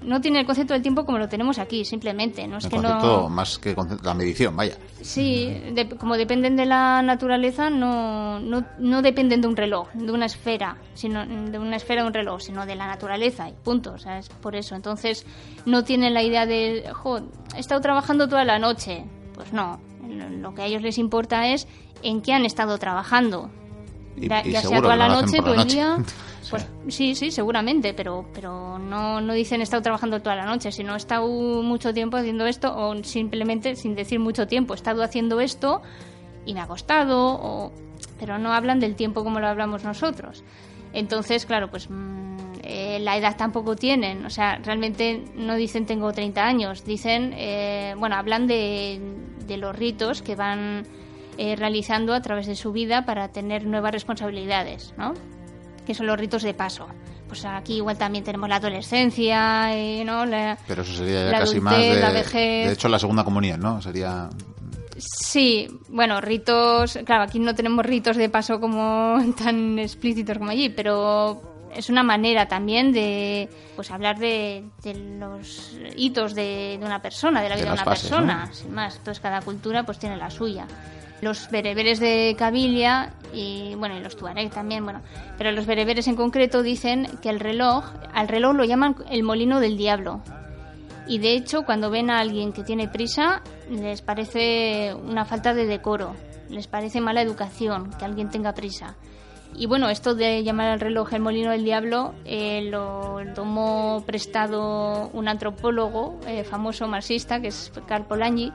no 0.04 0.20
tiene 0.20 0.40
el 0.40 0.46
concepto 0.46 0.74
del 0.74 0.82
tiempo 0.82 1.04
como 1.04 1.18
lo 1.18 1.28
tenemos 1.28 1.58
aquí, 1.58 1.84
simplemente. 1.84 2.46
No 2.46 2.58
es 2.58 2.66
que 2.66 2.78
no... 2.78 3.28
más 3.28 3.58
que 3.58 3.74
la 4.02 4.14
medición, 4.14 4.56
vaya. 4.56 4.76
Sí, 5.00 5.62
como 5.98 6.16
dependen 6.16 6.56
de 6.56 6.66
la 6.66 7.02
naturaleza, 7.02 7.70
no, 7.70 8.38
no, 8.40 8.64
no, 8.78 9.02
dependen 9.02 9.40
de 9.40 9.48
un 9.48 9.56
reloj, 9.56 9.88
de 9.94 10.12
una 10.12 10.26
esfera, 10.26 10.76
sino 10.94 11.24
de 11.26 11.58
una 11.58 11.76
esfera 11.76 12.02
de 12.02 12.08
un 12.08 12.14
reloj, 12.14 12.40
sino 12.40 12.66
de 12.66 12.74
la 12.74 12.86
naturaleza 12.86 13.48
y 13.48 13.52
punto. 13.52 13.92
O 13.92 13.98
sea, 13.98 14.18
es 14.18 14.28
por 14.28 14.54
eso. 14.56 14.74
Entonces, 14.74 15.26
no 15.66 15.84
tienen 15.84 16.14
la 16.14 16.22
idea 16.22 16.46
de, 16.46 16.90
jo, 16.92 17.20
he 17.56 17.60
estado 17.60 17.80
trabajando 17.80 18.28
toda 18.28 18.44
la 18.44 18.58
noche. 18.58 19.04
Pues 19.34 19.52
no, 19.52 19.80
lo 20.40 20.54
que 20.54 20.62
a 20.62 20.66
ellos 20.66 20.82
les 20.82 20.98
importa 20.98 21.48
es 21.48 21.66
en 22.02 22.20
qué 22.20 22.32
han 22.32 22.44
estado 22.44 22.78
trabajando. 22.78 23.50
Y- 24.16 24.28
ya 24.28 24.42
y 24.46 24.52
ya 24.52 24.62
sea 24.62 24.80
toda 24.80 24.96
la 24.96 25.08
noche, 25.08 25.38
todo 25.38 25.54
el 25.54 25.66
día. 25.68 25.96
Sí. 26.44 26.50
Pues 26.50 26.66
sí, 26.88 27.14
sí, 27.14 27.30
seguramente, 27.30 27.94
pero, 27.94 28.26
pero 28.34 28.78
no, 28.78 29.18
no 29.22 29.32
dicen 29.32 29.60
he 29.60 29.62
estado 29.62 29.82
trabajando 29.82 30.20
toda 30.20 30.36
la 30.36 30.44
noche, 30.44 30.70
sino 30.72 30.92
he 30.92 30.98
estado 30.98 31.26
mucho 31.26 31.94
tiempo 31.94 32.18
haciendo 32.18 32.44
esto 32.44 32.70
o 32.76 33.02
simplemente 33.02 33.76
sin 33.76 33.94
decir 33.94 34.20
mucho 34.20 34.46
tiempo, 34.46 34.74
he 34.74 34.76
estado 34.76 35.02
haciendo 35.02 35.40
esto 35.40 35.80
y 36.44 36.52
me 36.52 36.60
ha 36.60 36.66
costado, 36.66 37.38
o, 37.40 37.72
pero 38.20 38.36
no 38.38 38.52
hablan 38.52 38.78
del 38.78 38.94
tiempo 38.94 39.24
como 39.24 39.40
lo 39.40 39.46
hablamos 39.48 39.84
nosotros. 39.84 40.44
Entonces, 40.92 41.46
claro, 41.46 41.70
pues 41.70 41.88
mm, 41.88 42.36
eh, 42.62 42.98
la 43.00 43.16
edad 43.16 43.38
tampoco 43.38 43.74
tienen, 43.74 44.26
o 44.26 44.30
sea, 44.30 44.56
realmente 44.62 45.24
no 45.36 45.54
dicen 45.54 45.86
tengo 45.86 46.12
30 46.12 46.44
años, 46.44 46.84
dicen, 46.84 47.32
eh, 47.38 47.94
bueno, 47.96 48.16
hablan 48.16 48.46
de, 48.46 49.00
de 49.46 49.56
los 49.56 49.74
ritos 49.74 50.20
que 50.20 50.36
van 50.36 50.86
eh, 51.38 51.56
realizando 51.56 52.14
a 52.14 52.20
través 52.22 52.46
de 52.46 52.56
su 52.56 52.72
vida 52.72 53.04
para 53.04 53.28
tener 53.28 53.66
nuevas 53.66 53.92
responsabilidades, 53.92 54.94
¿no? 54.96 55.14
Que 55.86 55.94
son 55.94 56.06
los 56.06 56.18
ritos 56.18 56.42
de 56.42 56.54
paso. 56.54 56.86
Pues 57.28 57.44
aquí 57.44 57.76
igual 57.76 57.96
también 57.98 58.22
tenemos 58.24 58.48
la 58.48 58.56
adolescencia, 58.56 59.74
eh, 59.76 60.04
¿no? 60.04 60.24
La- 60.26 60.58
Pero 60.68 60.82
eso 60.82 60.92
sería 60.94 61.24
ya 61.30 61.38
casi 61.38 61.56
adultez, 61.58 61.62
más 61.62 61.78
de, 61.78 62.00
la 62.00 62.10
vejez. 62.12 62.66
de 62.68 62.72
hecho 62.72 62.88
la 62.88 62.98
segunda 62.98 63.24
comunión, 63.24 63.60
¿no? 63.60 63.80
Sería 63.82 64.28
Sí, 64.96 65.66
bueno, 65.88 66.20
ritos, 66.20 66.98
claro, 67.04 67.24
aquí 67.24 67.40
no 67.40 67.54
tenemos 67.54 67.84
ritos 67.84 68.16
de 68.16 68.28
paso 68.28 68.60
como 68.60 69.16
tan 69.36 69.78
explícitos 69.78 70.38
como 70.38 70.50
allí, 70.50 70.68
pero 70.68 71.42
es 71.74 71.88
una 71.90 72.04
manera 72.04 72.46
también 72.46 72.92
de 72.92 73.48
pues 73.74 73.90
hablar 73.90 74.18
de, 74.18 74.64
de 74.84 74.94
los 75.18 75.76
hitos 75.96 76.34
de, 76.36 76.76
de 76.78 76.86
una 76.86 77.02
persona, 77.02 77.42
de 77.42 77.48
la 77.48 77.56
vida 77.56 77.64
de, 77.66 77.72
una 77.72 77.84
fases, 77.84 78.08
persona, 78.08 78.46
¿no? 78.46 78.54
sin 78.54 78.72
más. 78.72 78.96
Entonces 78.96 79.20
cada 79.20 79.40
cultura 79.40 79.82
pues 79.82 79.98
tiene 79.98 80.16
la 80.16 80.30
suya. 80.30 80.66
Los 81.24 81.50
bereberes 81.50 82.00
de 82.00 82.36
Cabilia 82.38 83.14
y 83.32 83.74
bueno, 83.76 83.98
los 84.00 84.14
tuareg 84.14 84.50
también, 84.50 84.84
bueno, 84.84 85.00
pero 85.38 85.52
los 85.52 85.64
bereberes 85.64 86.06
en 86.06 86.16
concreto 86.16 86.62
dicen 86.62 87.08
que 87.22 87.30
el 87.30 87.40
reloj, 87.40 87.82
al 88.12 88.28
reloj 88.28 88.54
lo 88.54 88.64
llaman 88.64 88.94
el 89.08 89.22
molino 89.22 89.58
del 89.58 89.78
diablo. 89.78 90.20
Y 91.08 91.20
de 91.20 91.32
hecho, 91.32 91.62
cuando 91.62 91.88
ven 91.88 92.10
a 92.10 92.18
alguien 92.18 92.52
que 92.52 92.62
tiene 92.62 92.88
prisa, 92.88 93.40
les 93.70 94.02
parece 94.02 94.92
una 94.94 95.24
falta 95.24 95.54
de 95.54 95.64
decoro, 95.64 96.14
les 96.50 96.66
parece 96.66 97.00
mala 97.00 97.22
educación 97.22 97.90
que 97.98 98.04
alguien 98.04 98.28
tenga 98.28 98.52
prisa. 98.52 98.94
Y 99.56 99.64
bueno, 99.64 99.88
esto 99.88 100.14
de 100.14 100.44
llamar 100.44 100.68
al 100.68 100.80
reloj 100.80 101.14
el 101.14 101.22
molino 101.22 101.52
del 101.52 101.64
diablo 101.64 102.12
eh, 102.26 102.68
lo 102.70 103.18
tomó 103.34 104.02
prestado 104.04 105.08
un 105.14 105.26
antropólogo 105.26 106.20
eh, 106.26 106.44
famoso 106.44 106.86
marxista, 106.86 107.40
que 107.40 107.48
es 107.48 107.72
Karl 107.86 108.04
Polanyi, 108.04 108.52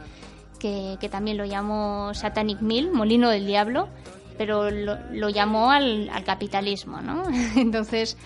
que, 0.60 0.98
también 1.10 1.38
lo 1.38 1.46
llamó 1.46 2.14
Satanic 2.14 2.62
Mill, 2.62 2.92
molino 2.92 3.30
del 3.30 3.46
diablo, 3.48 3.90
pero 4.38 4.70
lo, 4.70 4.98
lo 5.12 5.30
llamó 5.30 5.72
al, 5.72 6.10
al 6.10 6.24
capitalismo, 6.24 7.02
¿no? 7.02 7.24
Entonces, 7.56 8.18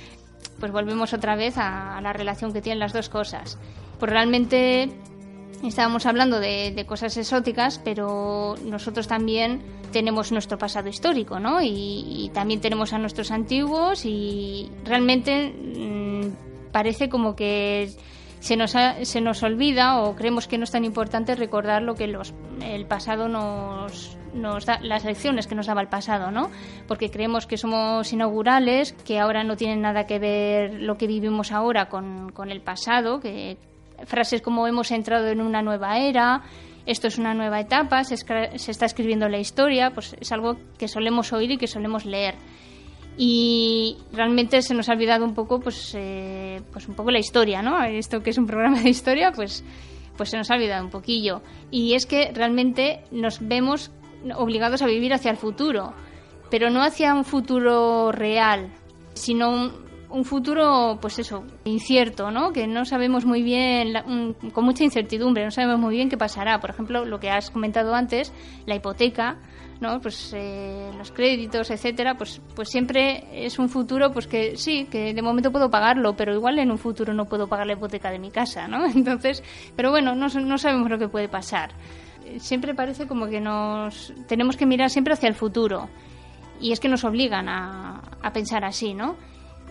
pues 0.60 0.72
volvemos 0.72 1.14
otra 1.14 1.36
vez 1.36 1.58
a, 1.58 2.00
la 2.02 2.14
relación 2.14 2.54
que 2.54 2.62
tienen 2.62 2.80
las 2.80 2.94
dos 2.94 3.10
cosas. 3.10 3.58
Pues 4.00 4.12
realmente 4.12 4.90
estábamos 5.64 6.06
hablando 6.06 6.40
de, 6.40 6.72
de 6.76 6.86
cosas 6.86 7.16
exóticas, 7.18 7.80
pero 7.84 8.56
nosotros 8.66 9.08
también 9.08 9.62
tenemos 9.92 10.32
nuestro 10.32 10.58
pasado 10.58 10.90
histórico, 10.90 11.40
¿no? 11.40 11.62
Y, 11.62 11.68
y 12.08 12.32
también 12.34 12.60
tenemos 12.60 12.94
a 12.94 12.98
nuestros 12.98 13.32
antiguos 13.32 14.06
y 14.06 14.70
realmente 14.84 15.52
mm, 15.52 16.72
parece 16.72 17.10
como 17.10 17.36
que 17.36 17.92
se 18.44 18.58
nos, 18.58 18.76
ha- 18.76 19.06
se 19.06 19.22
nos 19.22 19.42
olvida 19.42 20.02
o 20.02 20.16
creemos 20.16 20.48
que 20.50 20.58
no 20.58 20.66
es 20.66 20.72
tan 20.72 20.84
importante 20.84 21.34
recordar 21.34 21.82
lo 21.82 21.96
que 21.96 22.08
los, 22.08 22.34
el 22.62 22.86
pasado 22.86 23.30
nos, 23.30 24.18
nos 24.34 24.66
da, 24.66 24.80
las 24.82 25.06
lecciones 25.06 25.48
que 25.48 25.56
nos 25.56 25.68
daba 25.68 25.80
el 25.80 25.88
pasado, 25.88 26.30
¿no? 26.30 26.50
Porque 26.86 27.10
creemos 27.10 27.48
que 27.48 27.56
somos 27.56 28.12
inaugurales, 28.12 28.92
que 29.06 29.18
ahora 29.20 29.46
no 29.46 29.56
tienen 29.56 29.80
nada 29.82 30.06
que 30.06 30.20
ver 30.20 30.74
lo 30.82 30.98
que 30.98 31.08
vivimos 31.08 31.54
ahora 31.54 31.88
con, 31.88 32.32
con 32.34 32.52
el 32.52 32.60
pasado, 32.60 33.22
que 33.22 33.58
frases 34.06 34.42
como 34.42 34.68
hemos 34.68 34.92
entrado 34.92 35.28
en 35.30 35.40
una 35.40 35.62
nueva 35.62 35.98
era, 36.00 36.42
esto 36.86 37.08
es 37.08 37.18
una 37.18 37.34
nueva 37.34 37.62
etapa, 37.62 38.04
se, 38.04 38.18
se 38.18 38.72
está 38.72 38.86
escribiendo 38.86 39.30
la 39.30 39.38
historia, 39.40 39.92
pues 39.92 40.18
es 40.20 40.34
algo 40.34 40.58
que 40.78 40.90
solemos 40.90 41.32
oír 41.32 41.52
y 41.52 41.58
que 41.58 41.68
solemos 41.68 42.04
leer 42.04 42.36
y 43.18 43.98
realmente 44.12 44.62
se 44.62 44.74
nos 44.74 44.90
ha 44.90 44.94
olvidado 44.94 45.24
un 45.24 45.34
poco 45.34 45.60
pues 45.60 45.94
eh, 45.96 46.62
pues 46.72 46.88
un 46.88 46.96
poco 46.96 47.12
la 47.12 47.20
historia 47.20 47.62
no 47.62 47.84
esto 47.84 48.24
que 48.24 48.32
es 48.32 48.38
un 48.38 48.48
programa 48.48 48.82
de 48.82 48.90
historia 48.90 49.32
pues 49.32 49.64
pues 50.18 50.30
se 50.30 50.38
nos 50.38 50.52
ha 50.52 50.56
olvidado 50.56 50.84
un 50.86 50.92
poquillo. 50.92 51.42
Y 51.72 51.96
es 51.96 52.06
que 52.06 52.32
realmente 52.34 53.04
nos 53.12 53.40
vemos 53.46 53.92
obligados 54.36 54.82
a 54.82 54.86
vivir 54.86 55.14
hacia 55.14 55.32
el 55.32 55.38
futuro 55.38 55.94
pero 56.50 56.70
no 56.70 56.84
hacia 56.84 57.14
un 57.14 57.26
futuro 57.26 58.12
real 58.12 58.72
sino 59.16 59.50
un, 59.50 59.72
un 60.14 60.26
futuro 60.26 60.98
pues 61.02 61.20
eso 61.20 61.44
incierto 61.66 62.32
no 62.32 62.54
que 62.54 62.68
no 62.68 62.86
sabemos 62.86 63.26
muy 63.26 63.42
bien 63.44 63.94
la- 63.94 64.04
un- 64.04 64.34
con 64.54 64.64
mucha 64.64 64.84
incertidumbre 64.84 65.44
no 65.44 65.52
sabemos 65.52 65.80
muy 65.80 65.96
bien 65.96 66.08
qué 66.10 66.18
pasará. 66.18 66.60
Por 66.60 66.70
ejemplo 66.70 67.04
lo 67.06 67.20
que 67.20 67.30
has 67.30 67.50
comentado 67.52 67.94
antes 67.96 68.32
la 68.66 68.76
hipoteca 68.76 69.38
no 69.82 70.00
pues 70.00 70.32
eh, 70.36 70.92
los 70.98 71.12
créditos 71.12 71.70
etcétera 71.72 72.16
pues 72.16 72.42
pues 72.56 72.70
siempre 72.70 73.26
es 73.46 73.60
un 73.60 73.68
futuro 73.70 74.12
pues 74.14 74.28
que 74.28 74.56
sí 74.56 74.86
que 74.86 75.14
de 75.14 75.22
momento 75.22 75.52
puedo 75.52 75.70
pagarlo 75.70 76.16
pero 76.16 76.34
igual 76.34 76.60
en 76.60 76.72
un 76.72 76.78
futuro 76.78 77.14
no 77.14 77.26
puedo 77.26 77.48
pagar 77.48 77.66
la 77.68 77.74
hipoteca 77.74 78.10
de 78.12 78.20
mi 78.20 78.30
casa 78.32 78.68
no 78.68 78.86
entonces 78.96 79.44
pero 79.76 79.90
bueno 79.90 80.16
no, 80.16 80.28
no 80.30 80.58
sabemos 80.58 80.90
lo 80.90 80.98
que 81.00 81.08
puede 81.10 81.28
pasar. 81.28 81.72
Siempre 82.38 82.74
parece 82.74 83.06
como 83.08 83.28
que 83.28 83.42
nos 83.42 84.14
tenemos 84.28 84.56
que 84.56 84.66
mirar 84.66 84.90
siempre 84.90 85.14
hacia 85.14 85.28
el 85.28 85.36
futuro. 85.36 85.90
Y 86.62 86.72
es 86.72 86.80
que 86.80 86.88
nos 86.88 87.04
obligan 87.04 87.50
a, 87.50 88.00
a 88.22 88.32
pensar 88.32 88.64
así 88.64 88.94
no 88.94 89.18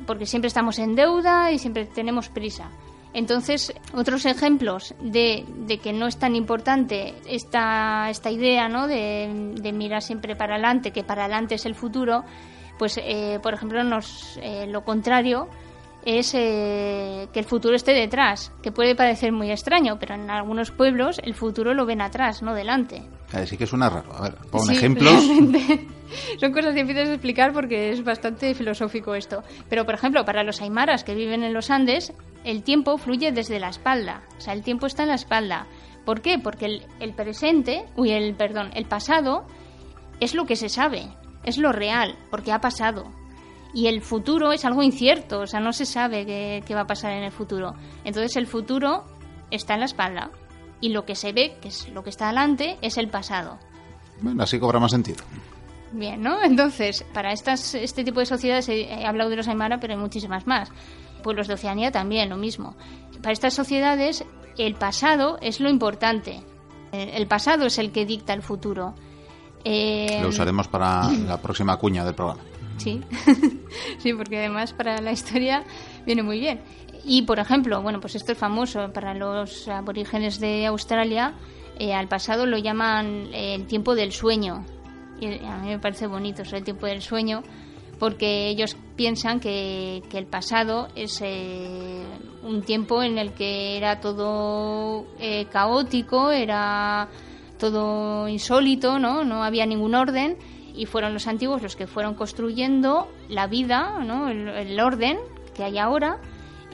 porque 0.06 0.26
siempre 0.26 0.48
estamos 0.48 0.78
en 0.78 0.94
deuda 0.94 1.52
y 1.52 1.58
siempre 1.58 1.86
tenemos 1.86 2.28
prisa. 2.28 2.70
Entonces, 3.14 3.74
otros 3.94 4.24
ejemplos 4.24 4.94
de, 5.00 5.44
de 5.66 5.78
que 5.78 5.92
no 5.92 6.06
es 6.06 6.18
tan 6.18 6.34
importante 6.34 7.14
esta, 7.26 8.08
esta 8.08 8.30
idea 8.30 8.68
¿no? 8.68 8.86
de, 8.86 9.54
de 9.60 9.72
mirar 9.72 10.00
siempre 10.00 10.34
para 10.34 10.54
adelante, 10.54 10.92
que 10.92 11.04
para 11.04 11.24
adelante 11.24 11.56
es 11.56 11.66
el 11.66 11.74
futuro, 11.74 12.24
pues, 12.78 12.98
eh, 12.98 13.38
por 13.42 13.54
ejemplo, 13.54 13.84
nos, 13.84 14.38
eh, 14.42 14.66
lo 14.66 14.82
contrario 14.84 15.48
es 16.04 16.34
eh, 16.34 17.28
que 17.32 17.38
el 17.38 17.44
futuro 17.44 17.76
esté 17.76 17.92
detrás, 17.92 18.52
que 18.60 18.72
puede 18.72 18.96
parecer 18.96 19.30
muy 19.30 19.52
extraño, 19.52 19.98
pero 20.00 20.14
en 20.14 20.28
algunos 20.30 20.72
pueblos 20.72 21.20
el 21.22 21.34
futuro 21.34 21.74
lo 21.74 21.86
ven 21.86 22.00
atrás, 22.00 22.42
no 22.42 22.54
delante. 22.54 23.02
Sí 23.46 23.56
que 23.56 23.66
suena 23.66 23.88
raro. 23.88 24.12
A 24.16 24.22
ver, 24.22 24.34
pon 24.50 24.62
Sí, 24.66 24.74
ejemplos. 24.74 25.12
realmente. 25.12 25.86
Son 26.40 26.52
cosas 26.52 26.74
difíciles 26.74 27.08
de 27.08 27.14
explicar 27.14 27.52
porque 27.52 27.90
es 27.90 28.04
bastante 28.04 28.54
filosófico 28.54 29.14
esto. 29.14 29.42
Pero, 29.70 29.86
por 29.86 29.94
ejemplo, 29.94 30.24
para 30.24 30.42
los 30.42 30.60
aymaras 30.60 31.04
que 31.04 31.14
viven 31.14 31.42
en 31.42 31.54
los 31.54 31.70
Andes, 31.70 32.12
el 32.44 32.62
tiempo 32.62 32.98
fluye 32.98 33.32
desde 33.32 33.58
la 33.58 33.70
espalda. 33.70 34.22
O 34.36 34.40
sea, 34.40 34.52
el 34.52 34.62
tiempo 34.62 34.86
está 34.86 35.04
en 35.04 35.08
la 35.08 35.14
espalda. 35.14 35.66
¿Por 36.04 36.20
qué? 36.20 36.38
Porque 36.38 36.66
el, 36.66 36.82
el 37.00 37.14
presente, 37.14 37.84
uy, 37.96 38.10
el 38.10 38.34
perdón, 38.34 38.70
el 38.74 38.84
pasado 38.86 39.46
es 40.20 40.34
lo 40.34 40.44
que 40.44 40.56
se 40.56 40.68
sabe, 40.68 41.08
es 41.44 41.56
lo 41.58 41.72
real, 41.72 42.18
porque 42.30 42.52
ha 42.52 42.60
pasado. 42.60 43.04
Y 43.72 43.86
el 43.86 44.02
futuro 44.02 44.52
es 44.52 44.64
algo 44.66 44.82
incierto, 44.82 45.40
o 45.40 45.46
sea, 45.46 45.60
no 45.60 45.72
se 45.72 45.86
sabe 45.86 46.26
qué, 46.26 46.62
qué 46.66 46.74
va 46.74 46.82
a 46.82 46.86
pasar 46.86 47.12
en 47.12 47.22
el 47.24 47.32
futuro. 47.32 47.74
Entonces 48.04 48.36
el 48.36 48.46
futuro 48.46 49.04
está 49.50 49.74
en 49.74 49.80
la 49.80 49.86
espalda 49.86 50.30
y 50.82 50.90
lo 50.90 51.06
que 51.06 51.14
se 51.14 51.32
ve, 51.32 51.56
que 51.62 51.68
es 51.68 51.88
lo 51.88 52.02
que 52.02 52.10
está 52.10 52.26
delante, 52.26 52.76
es 52.82 52.98
el 52.98 53.08
pasado. 53.08 53.58
Bueno, 54.20 54.42
así 54.42 54.58
cobra 54.58 54.78
más 54.78 54.90
sentido. 54.90 55.24
Bien, 55.92 56.20
¿no? 56.22 56.42
Entonces, 56.42 57.04
para 57.14 57.32
estas, 57.32 57.74
este 57.74 58.04
tipo 58.04 58.20
de 58.20 58.26
sociedades, 58.26 58.68
he, 58.68 59.06
hablado 59.06 59.30
de 59.30 59.36
los 59.36 59.48
Aymara, 59.48 59.78
pero 59.78 59.94
hay 59.94 59.98
muchísimas 59.98 60.46
más. 60.46 60.70
Pueblos 61.22 61.48
de 61.48 61.54
Oceanía 61.54 61.92
también, 61.92 62.28
lo 62.28 62.36
mismo. 62.36 62.76
Para 63.22 63.32
estas 63.32 63.54
sociedades, 63.54 64.24
el 64.58 64.74
pasado 64.74 65.38
es 65.40 65.60
lo 65.60 65.70
importante. 65.70 66.42
Eh, 66.92 67.12
El 67.14 67.26
pasado 67.26 67.66
es 67.66 67.78
el 67.78 67.92
que 67.92 68.04
dicta 68.04 68.32
el 68.34 68.42
futuro. 68.42 68.94
Eh, 69.64 70.18
Lo 70.20 70.28
usaremos 70.28 70.66
para 70.66 71.08
la 71.10 71.40
próxima 71.40 71.76
cuña 71.76 72.04
del 72.04 72.14
programa. 72.14 72.42
Sí, 72.78 73.00
sí, 73.98 74.12
porque 74.14 74.38
además 74.38 74.72
para 74.72 75.00
la 75.00 75.12
historia 75.12 75.64
viene 76.04 76.22
muy 76.22 76.40
bien. 76.40 76.60
Y 77.04 77.22
por 77.22 77.38
ejemplo, 77.38 77.82
bueno, 77.82 78.00
pues 78.00 78.14
esto 78.14 78.32
es 78.32 78.38
famoso 78.38 78.92
para 78.92 79.14
los 79.14 79.68
aborígenes 79.68 80.38
de 80.40 80.66
Australia. 80.66 81.34
eh, 81.78 81.94
al 81.94 82.06
pasado 82.06 82.46
lo 82.46 82.58
llaman 82.58 83.28
eh, 83.32 83.54
el 83.54 83.66
tiempo 83.66 83.94
del 83.94 84.12
sueño. 84.12 84.64
Y 85.20 85.26
a 85.44 85.58
mí 85.58 85.68
me 85.68 85.78
parece 85.78 86.06
bonito 86.06 86.42
eso, 86.42 86.56
el 86.56 86.64
tiempo 86.64 86.86
del 86.86 87.00
sueño, 87.00 87.42
porque 87.98 88.48
ellos 88.48 88.76
piensan 88.96 89.40
que, 89.40 90.02
que 90.10 90.18
el 90.18 90.26
pasado 90.26 90.88
es 90.94 91.20
eh, 91.22 92.04
un 92.42 92.62
tiempo 92.62 93.02
en 93.02 93.18
el 93.18 93.32
que 93.32 93.76
era 93.76 94.00
todo 94.00 95.06
eh, 95.18 95.46
caótico, 95.46 96.30
era 96.30 97.08
todo 97.58 98.28
insólito, 98.28 98.98
¿no? 98.98 99.24
No 99.24 99.44
había 99.44 99.66
ningún 99.66 99.94
orden 99.94 100.36
y 100.74 100.86
fueron 100.86 101.14
los 101.14 101.26
antiguos 101.26 101.62
los 101.62 101.76
que 101.76 101.86
fueron 101.86 102.14
construyendo 102.14 103.08
la 103.28 103.46
vida, 103.46 104.02
¿no? 104.04 104.28
el 104.28 104.80
orden 104.80 105.18
que 105.54 105.62
hay 105.62 105.78
ahora 105.78 106.18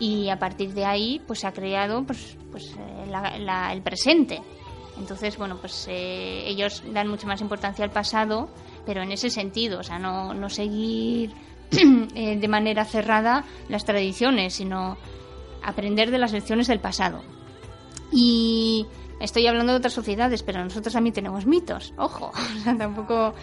y 0.01 0.29
a 0.29 0.39
partir 0.39 0.75
de 0.75 0.85
ahí 0.85 1.21
pues 1.27 1.41
se 1.41 1.47
ha 1.47 1.53
creado 1.53 2.05
pues, 2.05 2.37
pues 2.53 2.75
eh, 2.79 3.07
la- 3.11 3.73
el 3.73 3.83
presente 3.83 4.41
Entonces, 4.99 5.37
bueno, 5.39 5.59
pues 5.61 5.87
eh, 5.89 6.43
ellos 6.47 6.83
dan 6.93 7.07
mucho 7.09 7.27
más 7.29 7.41
importancia 7.41 7.85
al 7.85 7.91
pasado, 7.93 8.49
pero 8.85 9.01
en 9.03 9.13
ese 9.13 9.31
sentido, 9.31 9.79
o 9.81 9.83
sea, 9.85 9.99
no, 9.99 10.35
no 10.35 10.49
seguir 10.49 11.33
eh, 12.15 12.37
de 12.37 12.49
manera 12.49 12.85
cerrada 12.85 13.45
las 13.69 13.85
tradiciones, 13.85 14.55
sino 14.55 14.97
aprender 15.63 16.11
de 16.11 16.19
las 16.19 16.33
lecciones 16.33 16.67
del 16.67 16.81
pasado. 16.81 17.23
Y 18.11 18.87
estoy 19.21 19.47
hablando 19.47 19.73
de 19.73 19.79
otras 19.79 19.93
sociedades, 19.93 20.43
pero 20.43 20.65
nosotros 20.65 20.93
también 20.93 21.15
tenemos 21.15 21.47
mitos, 21.47 21.93
ojo, 21.97 22.33
o 22.57 22.63
sea, 22.65 22.77
tampoco 22.77 23.35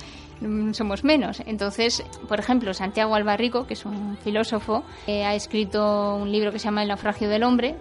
somos 0.73 1.03
menos. 1.03 1.41
Entonces, 1.45 2.03
por 2.27 2.39
ejemplo, 2.39 2.73
Santiago 2.73 3.15
Albarrico, 3.15 3.67
que 3.67 3.73
es 3.73 3.85
un 3.85 4.17
filósofo, 4.17 4.83
eh, 5.07 5.25
ha 5.25 5.35
escrito 5.35 6.15
un 6.15 6.31
libro 6.31 6.51
que 6.51 6.59
se 6.59 6.65
llama 6.65 6.81
El 6.81 6.89
naufragio 6.89 7.29
del 7.29 7.43
hombre, 7.43 7.75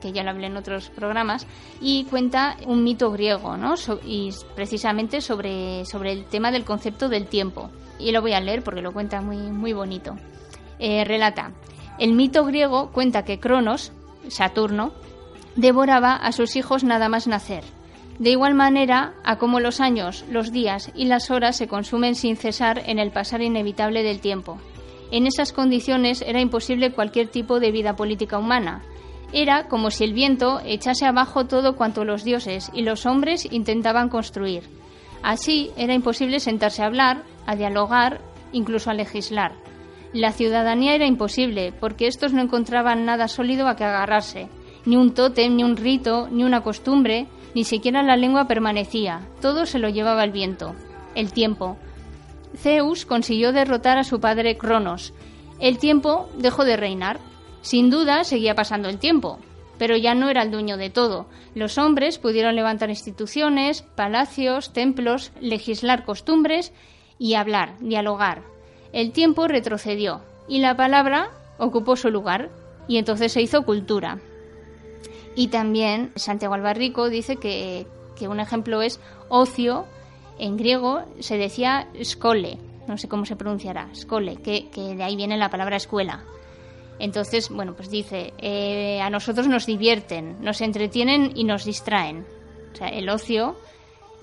que 0.00 0.12
ya 0.12 0.22
lo 0.24 0.30
hablé 0.30 0.48
en 0.48 0.56
otros 0.56 0.90
programas, 0.90 1.46
y 1.80 2.04
cuenta 2.04 2.56
un 2.66 2.82
mito 2.82 3.10
griego, 3.12 3.56
¿no? 3.56 3.74
y 4.04 4.30
precisamente 4.54 5.20
sobre, 5.20 5.84
sobre 5.84 6.12
el 6.12 6.24
tema 6.24 6.50
del 6.50 6.64
concepto 6.64 7.08
del 7.08 7.26
tiempo. 7.26 7.70
Y 7.98 8.10
lo 8.10 8.20
voy 8.20 8.32
a 8.32 8.40
leer 8.40 8.62
porque 8.62 8.82
lo 8.82 8.92
cuenta 8.92 9.20
muy, 9.20 9.36
muy 9.36 9.72
bonito. 9.72 10.16
Eh, 10.80 11.04
relata, 11.04 11.52
el 11.98 12.14
mito 12.14 12.44
griego 12.44 12.90
cuenta 12.90 13.24
que 13.24 13.38
Cronos, 13.38 13.92
Saturno, 14.28 14.92
devoraba 15.54 16.16
a 16.16 16.32
sus 16.32 16.56
hijos 16.56 16.82
nada 16.82 17.08
más 17.08 17.28
nacer. 17.28 17.62
De 18.22 18.30
igual 18.30 18.54
manera 18.54 19.14
a 19.24 19.34
cómo 19.34 19.58
los 19.58 19.80
años, 19.80 20.24
los 20.30 20.52
días 20.52 20.92
y 20.94 21.06
las 21.06 21.32
horas 21.32 21.56
se 21.56 21.66
consumen 21.66 22.14
sin 22.14 22.36
cesar 22.36 22.80
en 22.86 23.00
el 23.00 23.10
pasar 23.10 23.42
inevitable 23.42 24.04
del 24.04 24.20
tiempo. 24.20 24.58
En 25.10 25.26
esas 25.26 25.52
condiciones 25.52 26.22
era 26.22 26.40
imposible 26.40 26.92
cualquier 26.92 27.26
tipo 27.26 27.58
de 27.58 27.72
vida 27.72 27.96
política 27.96 28.38
humana, 28.38 28.84
era 29.32 29.66
como 29.66 29.90
si 29.90 30.04
el 30.04 30.12
viento 30.12 30.60
echase 30.64 31.04
abajo 31.04 31.46
todo 31.46 31.74
cuanto 31.74 32.04
los 32.04 32.22
dioses 32.22 32.70
y 32.72 32.82
los 32.82 33.06
hombres 33.06 33.48
intentaban 33.50 34.08
construir. 34.08 34.62
Así 35.24 35.72
era 35.76 35.92
imposible 35.92 36.38
sentarse 36.38 36.84
a 36.84 36.86
hablar, 36.86 37.24
a 37.44 37.56
dialogar, 37.56 38.20
incluso 38.52 38.88
a 38.88 38.94
legislar. 38.94 39.50
La 40.12 40.30
ciudadanía 40.30 40.94
era 40.94 41.06
imposible, 41.06 41.72
porque 41.72 42.06
estos 42.06 42.32
no 42.32 42.40
encontraban 42.40 43.04
nada 43.04 43.26
sólido 43.26 43.66
a 43.66 43.74
que 43.74 43.82
agarrarse. 43.82 44.48
Ni 44.84 44.94
un 44.94 45.12
tótem, 45.12 45.56
ni 45.56 45.64
un 45.64 45.76
rito, 45.76 46.28
ni 46.30 46.44
una 46.44 46.60
costumbre, 46.60 47.26
ni 47.54 47.64
siquiera 47.64 48.02
la 48.02 48.16
lengua 48.16 48.46
permanecía. 48.46 49.20
Todo 49.40 49.66
se 49.66 49.78
lo 49.78 49.88
llevaba 49.88 50.24
el 50.24 50.32
viento, 50.32 50.74
el 51.14 51.32
tiempo. 51.32 51.76
Zeus 52.56 53.06
consiguió 53.06 53.52
derrotar 53.52 53.98
a 53.98 54.04
su 54.04 54.20
padre 54.20 54.56
Cronos. 54.56 55.12
El 55.58 55.78
tiempo 55.78 56.28
dejó 56.36 56.64
de 56.64 56.76
reinar. 56.76 57.18
Sin 57.60 57.90
duda 57.90 58.24
seguía 58.24 58.54
pasando 58.54 58.88
el 58.88 58.98
tiempo, 58.98 59.38
pero 59.78 59.96
ya 59.96 60.14
no 60.14 60.28
era 60.28 60.42
el 60.42 60.50
dueño 60.50 60.76
de 60.76 60.90
todo. 60.90 61.26
Los 61.54 61.78
hombres 61.78 62.18
pudieron 62.18 62.56
levantar 62.56 62.90
instituciones, 62.90 63.82
palacios, 63.82 64.72
templos, 64.72 65.32
legislar 65.40 66.04
costumbres 66.04 66.72
y 67.18 67.34
hablar, 67.34 67.78
dialogar. 67.78 68.42
El 68.92 69.12
tiempo 69.12 69.46
retrocedió 69.46 70.22
y 70.48 70.58
la 70.58 70.76
palabra 70.76 71.30
ocupó 71.58 71.96
su 71.96 72.10
lugar 72.10 72.50
y 72.88 72.98
entonces 72.98 73.32
se 73.32 73.42
hizo 73.42 73.62
cultura. 73.62 74.18
Y 75.34 75.48
también 75.48 76.12
Santiago 76.16 76.54
Albarrico 76.54 77.08
dice 77.08 77.36
que, 77.36 77.86
un 78.20 78.38
ejemplo 78.38 78.82
es 78.82 79.00
ocio, 79.28 79.86
en 80.38 80.56
griego 80.56 81.02
se 81.18 81.36
decía 81.36 81.88
skole, 82.04 82.58
no 82.86 82.96
sé 82.96 83.08
cómo 83.08 83.24
se 83.24 83.34
pronunciará, 83.34 83.88
skole, 83.94 84.36
que 84.36 84.68
de 84.74 85.02
ahí 85.02 85.16
viene 85.16 85.36
la 85.36 85.50
palabra 85.50 85.76
escuela. 85.76 86.24
Entonces, 87.02 87.48
bueno, 87.50 87.74
pues 87.74 87.90
dice, 87.90 88.32
eh, 88.38 89.00
a 89.00 89.10
nosotros 89.10 89.48
nos 89.48 89.66
divierten, 89.66 90.36
nos 90.40 90.60
entretienen 90.60 91.32
y 91.34 91.42
nos 91.42 91.64
distraen. 91.64 92.24
O 92.72 92.76
sea, 92.76 92.88
el 92.90 93.08
ocio 93.08 93.56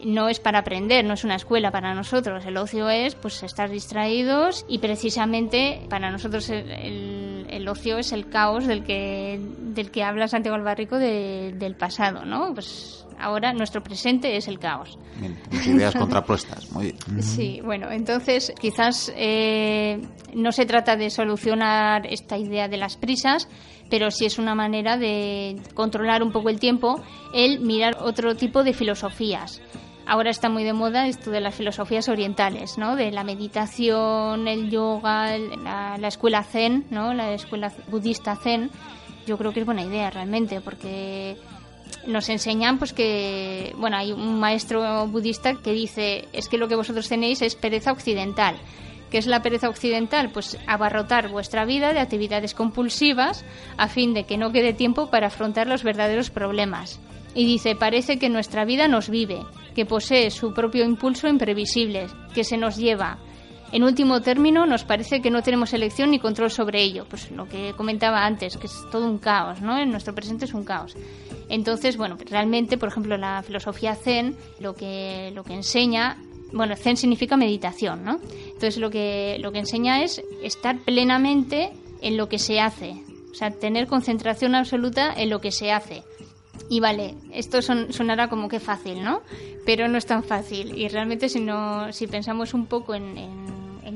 no 0.03 0.29
es 0.29 0.39
para 0.39 0.59
aprender, 0.59 1.05
no 1.05 1.13
es 1.13 1.23
una 1.23 1.35
escuela 1.35 1.71
para 1.71 1.93
nosotros. 1.93 2.45
El 2.45 2.57
ocio 2.57 2.89
es 2.89 3.15
pues 3.15 3.43
estar 3.43 3.69
distraídos 3.69 4.65
y 4.67 4.79
precisamente 4.79 5.85
para 5.89 6.11
nosotros 6.11 6.49
el, 6.49 7.67
ocio 7.67 7.97
es 7.97 8.11
el 8.11 8.29
caos 8.29 8.65
del 8.65 8.83
que, 8.83 9.39
del 9.59 9.91
que 9.91 10.03
habla 10.03 10.27
Santiago 10.27 10.55
Albarrico 10.55 10.97
del 10.97 11.75
pasado, 11.75 12.25
¿no? 12.25 12.53
Pues 12.53 13.05
ahora 13.19 13.53
nuestro 13.53 13.83
presente 13.83 14.37
es 14.37 14.47
el 14.47 14.59
caos. 14.59 14.97
Bien, 15.19 15.37
ideas 15.65 15.95
contrapuestas, 15.95 16.71
muy 16.71 16.85
bien. 16.85 17.21
Sí, 17.21 17.61
bueno, 17.63 17.91
entonces 17.91 18.53
quizás 18.59 19.11
eh, 19.15 20.01
no 20.33 20.51
se 20.51 20.65
trata 20.65 20.95
de 20.95 21.09
solucionar 21.09 22.07
esta 22.07 22.37
idea 22.37 22.67
de 22.67 22.77
las 22.77 22.97
prisas, 22.97 23.47
pero 23.89 24.11
sí 24.11 24.25
es 24.25 24.39
una 24.39 24.55
manera 24.55 24.97
de 24.97 25.61
controlar 25.73 26.23
un 26.23 26.31
poco 26.31 26.49
el 26.49 26.59
tiempo, 26.59 27.01
el 27.33 27.59
mirar 27.59 27.97
otro 28.01 28.35
tipo 28.35 28.63
de 28.63 28.73
filosofías. 28.73 29.61
Ahora 30.09 30.31
está 30.31 30.49
muy 30.49 30.63
de 30.63 30.73
moda 30.73 31.07
esto 31.07 31.29
de 31.29 31.39
las 31.39 31.53
filosofías 31.53 32.09
orientales, 32.09 32.79
¿no? 32.79 32.95
De 32.95 33.11
la 33.11 33.23
meditación, 33.23 34.47
el 34.47 34.71
yoga, 34.71 35.37
la, 35.37 35.97
la 35.99 36.07
escuela 36.07 36.41
zen, 36.41 36.87
¿no? 36.89 37.13
La 37.13 37.31
escuela 37.33 37.71
budista 37.89 38.35
zen. 38.35 38.71
Yo 39.27 39.37
creo 39.37 39.53
que 39.53 39.59
es 39.59 39.67
buena 39.67 39.83
idea 39.83 40.09
realmente, 40.09 40.61
porque 40.61 41.37
nos 42.07 42.27
enseñan 42.29 42.79
pues 42.79 42.91
que 42.91 43.75
bueno 43.77 43.97
hay 43.97 44.11
un 44.11 44.39
maestro 44.39 45.07
budista 45.07 45.53
que 45.55 45.73
dice 45.73 46.27
es 46.33 46.47
que 46.49 46.57
lo 46.57 46.67
que 46.67 46.75
vosotros 46.75 47.07
tenéis 47.07 47.41
es 47.41 47.55
pereza 47.55 47.91
occidental 47.91 48.55
¿Qué 49.09 49.17
es 49.17 49.25
la 49.25 49.41
pereza 49.41 49.69
occidental? 49.69 50.29
Pues 50.29 50.57
abarrotar 50.67 51.29
vuestra 51.29 51.65
vida 51.65 51.93
de 51.93 51.99
actividades 51.99 52.53
compulsivas 52.53 53.43
a 53.77 53.87
fin 53.87 54.13
de 54.13 54.25
que 54.25 54.37
no 54.37 54.51
quede 54.51 54.73
tiempo 54.73 55.09
para 55.09 55.27
afrontar 55.27 55.67
los 55.67 55.83
verdaderos 55.83 56.29
problemas. 56.29 56.99
Y 57.33 57.45
dice, 57.45 57.75
parece 57.75 58.19
que 58.19 58.29
nuestra 58.29 58.65
vida 58.65 58.87
nos 58.87 59.09
vive, 59.09 59.39
que 59.79 59.85
posee 59.85 60.29
su 60.29 60.53
propio 60.53 60.83
impulso 60.83 61.29
imprevisible, 61.29 62.07
que 62.33 62.43
se 62.43 62.57
nos 62.57 62.75
lleva. 62.75 63.17
En 63.71 63.83
último 63.83 64.19
término, 64.19 64.65
nos 64.65 64.83
parece 64.83 65.21
que 65.21 65.31
no 65.31 65.41
tenemos 65.41 65.71
elección 65.71 66.11
ni 66.11 66.19
control 66.19 66.51
sobre 66.51 66.83
ello. 66.83 67.05
Pues 67.09 67.31
lo 67.31 67.47
que 67.47 67.71
comentaba 67.77 68.25
antes, 68.25 68.57
que 68.57 68.67
es 68.67 68.73
todo 68.91 69.05
un 69.05 69.19
caos, 69.19 69.61
¿no? 69.61 69.77
En 69.77 69.89
nuestro 69.89 70.13
presente 70.13 70.43
es 70.43 70.53
un 70.53 70.65
caos. 70.65 70.97
Entonces, 71.47 71.95
bueno, 71.95 72.17
realmente, 72.29 72.77
por 72.77 72.89
ejemplo, 72.89 73.15
la 73.15 73.41
filosofía 73.41 73.95
zen 73.95 74.35
lo 74.59 74.75
que, 74.75 75.31
lo 75.33 75.45
que 75.45 75.53
enseña, 75.53 76.17
bueno, 76.51 76.75
zen 76.75 76.97
significa 76.97 77.37
meditación, 77.37 78.03
¿no? 78.03 78.19
Entonces 78.47 78.79
lo 78.79 78.89
que, 78.89 79.37
lo 79.39 79.53
que 79.53 79.59
enseña 79.59 80.03
es 80.03 80.21
estar 80.43 80.77
plenamente 80.79 81.71
en 82.01 82.17
lo 82.17 82.27
que 82.27 82.37
se 82.37 82.59
hace, 82.59 83.01
o 83.31 83.33
sea, 83.33 83.51
tener 83.51 83.87
concentración 83.87 84.55
absoluta 84.55 85.13
en 85.15 85.29
lo 85.29 85.39
que 85.39 85.53
se 85.53 85.71
hace. 85.71 86.03
Y 86.69 86.79
vale, 86.79 87.15
esto 87.31 87.61
sonará 87.61 88.27
como 88.27 88.49
que 88.49 88.59
fácil, 88.59 89.03
¿no? 89.03 89.21
Pero 89.65 89.87
no 89.87 89.97
es 89.97 90.05
tan 90.05 90.23
fácil. 90.23 90.77
Y 90.77 90.87
realmente 90.87 91.29
si, 91.29 91.39
no, 91.39 91.91
si 91.93 92.07
pensamos 92.07 92.53
un 92.53 92.65
poco 92.65 92.95
en 92.95 93.09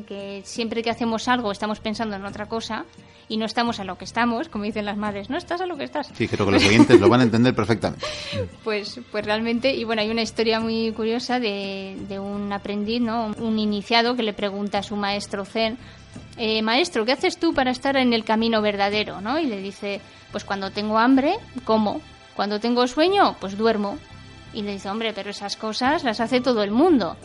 que 0.04 0.41
siempre 0.45 0.84
que 0.84 0.89
hacemos 0.89 1.28
algo 1.28 1.52
estamos 1.52 1.80
pensando 1.80 2.15
en 2.15 2.26
otra 2.26 2.47
cosa 2.47 2.86
y 3.30 3.38
no 3.38 3.45
estamos 3.45 3.80
a 3.80 3.84
lo 3.84 3.97
que 3.97 4.06
estamos, 4.06 4.49
como 4.49 4.65
dicen 4.65 4.86
las 4.86 4.97
madres, 4.97 5.30
no 5.30 5.38
estás 5.38 5.62
a 5.62 5.65
lo 5.65 5.78
que 5.78 5.86
estás. 5.86 6.12
Sí, 6.13 6.28
creo 6.28 6.45
que 6.45 6.52
los 6.52 6.65
oyentes 6.65 6.99
lo 6.99 7.10
van 7.10 7.21
a 7.21 7.23
entender 7.23 7.56
perfectamente. 7.56 8.06
Pues, 8.63 8.99
pues 9.12 9.26
realmente, 9.26 9.73
y 9.76 9.84
bueno, 9.84 10.02
hay 10.02 10.10
una 10.10 10.21
historia 10.21 10.60
muy 10.60 10.91
curiosa 10.93 11.39
de, 11.39 11.97
de 12.08 12.19
un 12.19 12.52
aprendiz, 12.52 13.02
¿no? 13.02 13.34
un 13.38 13.60
iniciado 13.60 14.15
que 14.15 14.23
le 14.23 14.34
pregunta 14.34 14.80
a 14.80 14.84
su 14.84 14.95
maestro 14.95 15.45
Zen, 15.45 15.78
eh, 16.38 16.62
maestro, 16.62 17.06
¿qué 17.06 17.12
haces 17.12 17.38
tú 17.38 17.54
para 17.54 17.71
estar 17.71 17.97
en 17.97 18.13
el 18.13 18.23
camino 18.23 18.62
verdadero? 18.62 19.21
¿no? 19.21 19.39
Y 19.39 19.45
le 19.45 19.60
dice, 19.60 20.02
pues 20.32 20.43
cuando 20.43 20.71
tengo 20.71 20.97
hambre, 20.97 21.36
como. 21.65 22.02
Cuando 22.36 22.60
tengo 22.60 22.88
sueño, 22.88 23.36
pues 23.39 23.58
duermo. 23.58 23.98
Y 24.54 24.62
le 24.62 24.74
dice, 24.74 24.89
hombre, 24.89 25.13
pero 25.13 25.32
esas 25.32 25.56
cosas 25.58 26.04
las 26.04 26.19
hace 26.19 26.41
todo 26.41 26.63
el 26.63 26.72
mundo. 26.72 27.15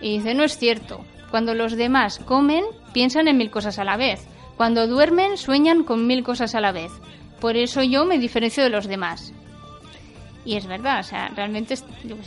Y 0.00 0.18
dice, 0.18 0.34
no 0.34 0.44
es 0.44 0.56
cierto. 0.56 1.04
Cuando 1.30 1.54
los 1.54 1.76
demás 1.76 2.18
comen, 2.18 2.64
piensan 2.92 3.28
en 3.28 3.36
mil 3.36 3.50
cosas 3.50 3.78
a 3.78 3.84
la 3.84 3.96
vez. 3.96 4.26
Cuando 4.56 4.86
duermen, 4.86 5.36
sueñan 5.36 5.84
con 5.84 6.06
mil 6.06 6.22
cosas 6.22 6.54
a 6.54 6.60
la 6.60 6.72
vez. 6.72 6.92
Por 7.40 7.56
eso 7.56 7.82
yo 7.82 8.04
me 8.04 8.18
diferencio 8.18 8.62
de 8.62 8.70
los 8.70 8.86
demás. 8.86 9.32
Y 10.44 10.56
es 10.56 10.66
verdad, 10.66 11.00
o 11.00 11.02
sea, 11.04 11.28
realmente 11.28 11.74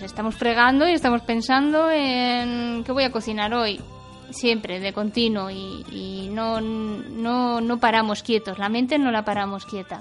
estamos 0.02 0.36
fregando 0.36 0.88
y 0.88 0.94
estamos 0.94 1.22
pensando 1.22 1.92
en 1.92 2.84
qué 2.86 2.92
voy 2.94 3.04
a 3.04 3.12
cocinar 3.12 3.54
hoy, 3.54 3.82
siempre, 4.30 4.80
de 4.80 4.94
continuo, 4.94 5.50
y, 5.50 5.86
y 5.92 6.30
no, 6.32 6.62
no, 6.62 7.60
no 7.60 7.78
paramos 7.78 8.24
quietos, 8.24 8.58
la 8.58 8.70
mente 8.70 8.98
no 8.98 9.12
la 9.12 9.26
paramos 9.26 9.66
quieta. 9.66 10.00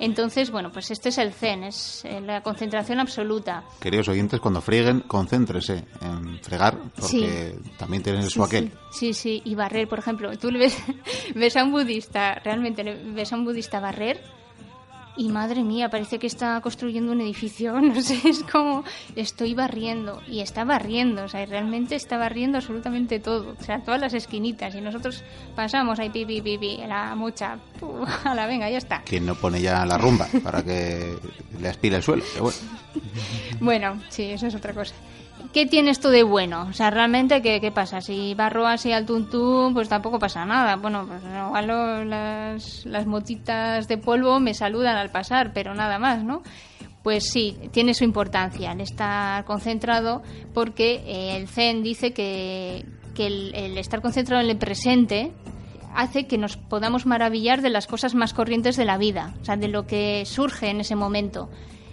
Entonces, 0.00 0.50
bueno, 0.50 0.70
pues 0.70 0.90
este 0.90 1.08
es 1.08 1.18
el 1.18 1.32
zen, 1.32 1.64
es 1.64 2.04
eh, 2.04 2.20
la 2.20 2.42
concentración 2.42 3.00
absoluta. 3.00 3.64
Queridos 3.80 4.08
oyentes, 4.08 4.40
cuando 4.40 4.60
frieguen, 4.60 5.00
concéntrese 5.00 5.84
en 6.00 6.38
fregar, 6.40 6.78
porque 6.98 7.56
también 7.76 8.02
tienen 8.02 8.28
su 8.28 8.42
aquel. 8.42 8.72
Sí. 8.92 9.12
sí, 9.12 9.42
y 9.44 9.54
barrer, 9.54 9.88
por 9.88 9.98
ejemplo. 9.98 10.36
Tú 10.38 10.50
ves, 10.52 10.76
ves 11.34 11.56
a 11.56 11.64
un 11.64 11.72
budista, 11.72 12.34
realmente 12.44 12.82
ves 12.82 13.32
a 13.32 13.36
un 13.36 13.44
budista 13.44 13.80
barrer 13.80 14.37
y 15.18 15.28
madre 15.30 15.64
mía, 15.64 15.90
parece 15.90 16.20
que 16.20 16.28
está 16.28 16.60
construyendo 16.60 17.10
un 17.10 17.20
edificio, 17.20 17.78
no 17.80 18.00
sé, 18.00 18.20
es 18.24 18.44
como 18.44 18.84
estoy 19.16 19.52
barriendo 19.52 20.22
y 20.28 20.40
está 20.40 20.64
barriendo, 20.64 21.24
o 21.24 21.28
sea, 21.28 21.44
realmente 21.44 21.96
está 21.96 22.16
barriendo 22.16 22.58
absolutamente 22.58 23.18
todo, 23.18 23.56
o 23.58 23.64
sea, 23.64 23.80
todas 23.80 24.00
las 24.00 24.14
esquinitas 24.14 24.74
y 24.76 24.80
nosotros 24.80 25.24
pasamos 25.56 25.98
ahí 25.98 26.08
pipi 26.08 26.40
pipi, 26.40 26.78
la 26.86 27.16
mucha, 27.16 27.58
a 28.24 28.34
la 28.34 28.46
venga, 28.46 28.70
ya 28.70 28.78
está. 28.78 29.02
¿Quién 29.04 29.26
no 29.26 29.34
pone 29.34 29.60
ya 29.60 29.84
la 29.84 29.98
rumba 29.98 30.28
para 30.42 30.62
que 30.62 31.16
le 31.60 31.68
aspire 31.68 31.96
el 31.96 32.02
suelo? 32.02 32.24
bueno. 32.40 32.56
bueno, 33.60 34.02
sí, 34.10 34.22
eso 34.22 34.46
es 34.46 34.54
otra 34.54 34.72
cosa. 34.72 34.94
¿qué 35.52 35.66
tiene 35.66 35.90
esto 35.90 36.10
de 36.10 36.22
bueno? 36.22 36.66
O 36.70 36.72
sea, 36.72 36.90
realmente, 36.90 37.42
¿qué, 37.42 37.60
qué 37.60 37.70
pasa? 37.70 38.00
Si 38.00 38.34
barro 38.34 38.66
así 38.66 38.92
al 38.92 39.06
tuntún, 39.06 39.74
pues 39.74 39.88
tampoco 39.88 40.18
pasa 40.18 40.44
nada. 40.44 40.76
Bueno, 40.76 41.06
pues 41.06 41.22
igual 41.22 42.08
las, 42.08 42.86
las 42.86 43.06
motitas 43.06 43.88
de 43.88 43.98
polvo 43.98 44.40
me 44.40 44.54
saludan 44.54 44.96
al 44.96 45.07
pasar, 45.12 45.52
pero 45.52 45.74
nada 45.74 45.98
más, 45.98 46.24
¿no? 46.24 46.42
Pues 47.02 47.30
sí, 47.30 47.56
tiene 47.72 47.94
su 47.94 48.04
importancia 48.04 48.72
el 48.72 48.80
estar 48.80 49.44
concentrado 49.44 50.22
porque 50.52 51.02
eh, 51.06 51.36
el 51.36 51.48
Zen 51.48 51.82
dice 51.82 52.12
que, 52.12 52.84
que 53.14 53.26
el, 53.26 53.54
el 53.54 53.78
estar 53.78 54.02
concentrado 54.02 54.42
en 54.42 54.50
el 54.50 54.58
presente 54.58 55.32
hace 55.94 56.26
que 56.26 56.38
nos 56.38 56.56
podamos 56.56 57.06
maravillar 57.06 57.62
de 57.62 57.70
las 57.70 57.86
cosas 57.86 58.14
más 58.14 58.34
corrientes 58.34 58.76
de 58.76 58.84
la 58.84 58.98
vida, 58.98 59.34
o 59.40 59.44
sea, 59.44 59.56
de 59.56 59.68
lo 59.68 59.86
que 59.86 60.24
surge 60.26 60.70
en 60.70 60.80
ese 60.80 60.96
momento 60.96 61.48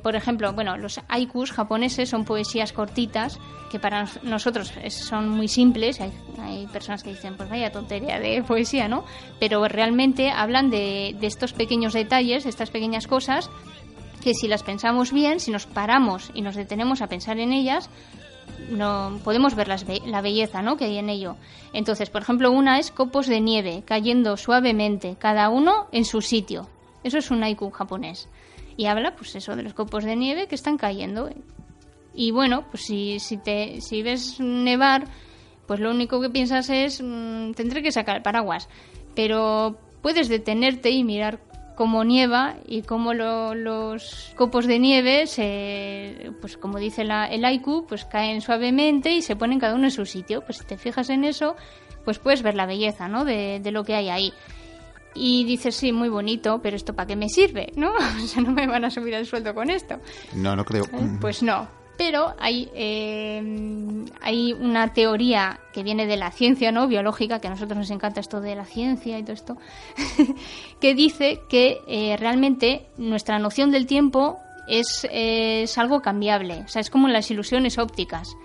por 0.06 0.16
ejemplo, 0.16 0.54
bueno, 0.54 0.78
los 0.78 1.02
haikus 1.08 1.52
japoneses 1.52 2.10
son 2.10 2.26
poesías 2.26 2.74
cortitas 2.74 3.40
que 3.72 3.80
para 3.80 4.08
nosotros 4.22 4.72
son 4.90 5.30
muy 5.30 5.48
simples. 5.48 6.00
Hay, 6.00 6.68
personas 6.68 7.02
que 7.02 7.10
dicen, 7.10 7.36
pues 7.36 7.50
vaya 7.50 7.72
tontería 7.72 8.20
de 8.20 8.44
poesía, 8.44 8.88
¿no? 8.88 9.04
Pero 9.40 9.68
realmente 9.68 10.30
hablan 10.30 10.70
de, 10.70 11.18
estos 11.24 11.54
pequeños 11.54 11.94
detalles, 11.94 12.44
de 12.44 12.52
estas 12.52 12.70
pequeñas 12.70 13.08
cosas, 13.08 13.50
que 14.22 14.36
si 14.36 14.48
las 14.48 14.62
pensamos 14.62 15.12
bien, 15.12 15.40
si 15.40 15.50
nos 15.50 15.66
paramos 15.66 16.30
y 16.36 16.44
nos 16.44 16.56
detenemos 16.56 17.02
a 17.02 17.08
pensar 17.08 17.40
en 17.40 17.52
ellas, 17.52 17.90
no 18.70 19.20
podemos 19.24 19.56
ver 19.56 19.68
la 19.68 20.22
belleza 20.22 20.62
¿no? 20.62 20.78
que 20.78 20.86
hay 20.86 21.00
en 21.00 21.10
ello. 21.10 21.36
Entonces, 21.74 22.12
por 22.12 22.22
ejemplo, 22.22 22.52
una 22.52 22.78
es 22.78 22.92
copos 22.92 23.26
de 23.26 23.42
nieve 23.42 23.82
cayendo 23.84 24.38
suavemente, 24.38 25.16
cada 25.18 25.50
uno 25.50 25.88
en 25.92 26.06
su 26.06 26.22
sitio. 26.22 26.70
Eso 27.04 27.18
es 27.18 27.32
un 27.32 27.44
haiku 27.44 27.72
japonés 27.72 28.30
y 28.78 28.86
habla 28.86 29.16
pues 29.16 29.36
eso 29.36 29.56
de 29.56 29.64
los 29.64 29.74
copos 29.74 30.04
de 30.04 30.16
nieve 30.16 30.48
que 30.48 30.56
están 30.56 30.78
cayendo. 30.78 31.30
Y 32.14 32.32
bueno 32.32 32.66
pues 32.70 32.84
si, 32.84 33.20
si 33.20 33.38
te 33.38 33.82
si 33.82 34.02
ves 34.02 34.40
nevar 34.40 35.06
pues 35.68 35.80
lo 35.80 35.90
único 35.90 36.22
que 36.22 36.30
piensas 36.30 36.70
es 36.70 37.02
mm, 37.04 37.52
tendré 37.52 37.82
que 37.82 37.92
sacar 37.92 38.18
el 38.18 38.22
paraguas. 38.22 38.70
Pero 39.16 39.78
puedes 40.02 40.30
detenerte 40.30 40.90
y 40.92 41.04
mirar 41.04 41.40
cómo 41.76 42.04
nieva 42.04 42.56
y 42.66 42.84
cómo 42.84 43.14
los 43.14 44.34
copos 44.36 44.66
de 44.66 44.80
nieve 44.80 45.28
se, 45.28 46.32
pues 46.40 46.58
como 46.58 46.80
dice 46.80 47.04
la, 47.04 47.26
el 47.26 47.44
haiku 47.44 47.86
pues 47.86 48.06
caen 48.06 48.40
suavemente 48.42 49.12
y 49.12 49.22
se 49.22 49.36
ponen 49.36 49.60
cada 49.60 49.76
uno 49.76 49.86
en 49.86 49.92
su 49.92 50.06
sitio. 50.06 50.42
Pues 50.42 50.60
si 50.60 50.66
te 50.66 50.78
fijas 50.78 51.10
en 51.10 51.24
eso 51.24 51.56
pues 52.04 52.20
puedes 52.20 52.44
ver 52.44 52.56
la 52.56 52.68
belleza 52.68 53.08
¿no? 53.08 53.26
de, 53.26 53.60
de 53.60 53.72
lo 53.72 53.84
que 53.84 53.96
hay 53.96 54.10
ahí 54.10 54.34
y 55.16 55.46
dices, 55.46 55.76
sí, 55.76 55.92
muy 55.92 56.10
bonito, 56.10 56.60
pero 56.62 56.76
¿esto 56.76 56.94
para 56.94 57.08
qué 57.08 57.16
me 57.16 57.30
sirve? 57.30 57.72
¿No? 57.76 57.94
O 58.24 58.28
sea, 58.28 58.44
no 58.44 58.52
me 58.52 58.68
van 58.68 58.84
a 58.86 58.90
subir 58.90 59.14
el 59.14 59.26
sueldo 59.26 59.54
con 59.54 59.70
esto. 59.70 59.96
No, 60.34 60.56
no 60.56 60.66
creo. 60.66 60.84
¿Eh? 60.84 61.18
Pues 61.22 61.42
no. 61.42 61.68
Pero 61.98 62.34
hay, 62.40 62.70
eh, 62.76 63.42
hay 64.22 64.52
una 64.52 64.94
teoría 64.94 65.62
que 65.72 65.82
viene 65.82 66.06
de 66.06 66.18
la 66.18 66.32
ciencia 66.32 66.72
no 66.74 66.88
biológica, 66.88 67.40
que 67.40 67.48
a 67.48 67.52
nosotros 67.52 67.78
nos 67.78 67.90
encanta 67.90 68.20
esto 68.20 68.42
de 68.42 68.56
la 68.56 68.66
ciencia 68.66 69.18
y 69.18 69.24
todo 69.24 69.34
esto, 69.34 69.58
que 70.82 70.94
dice 70.94 71.42
que 71.48 71.80
eh, 71.88 72.18
realmente 72.18 72.88
nuestra 72.98 73.40
noción 73.40 73.72
del 73.72 73.86
tiempo 73.86 74.40
es, 74.68 75.08
es 75.10 75.78
algo 75.78 76.02
cambiable. 76.02 76.64
O 76.66 76.68
sea, 76.68 76.82
es 76.82 76.90
como 76.90 77.08
las 77.08 77.32
ilusiones 77.32 77.78
ópticas 77.78 78.36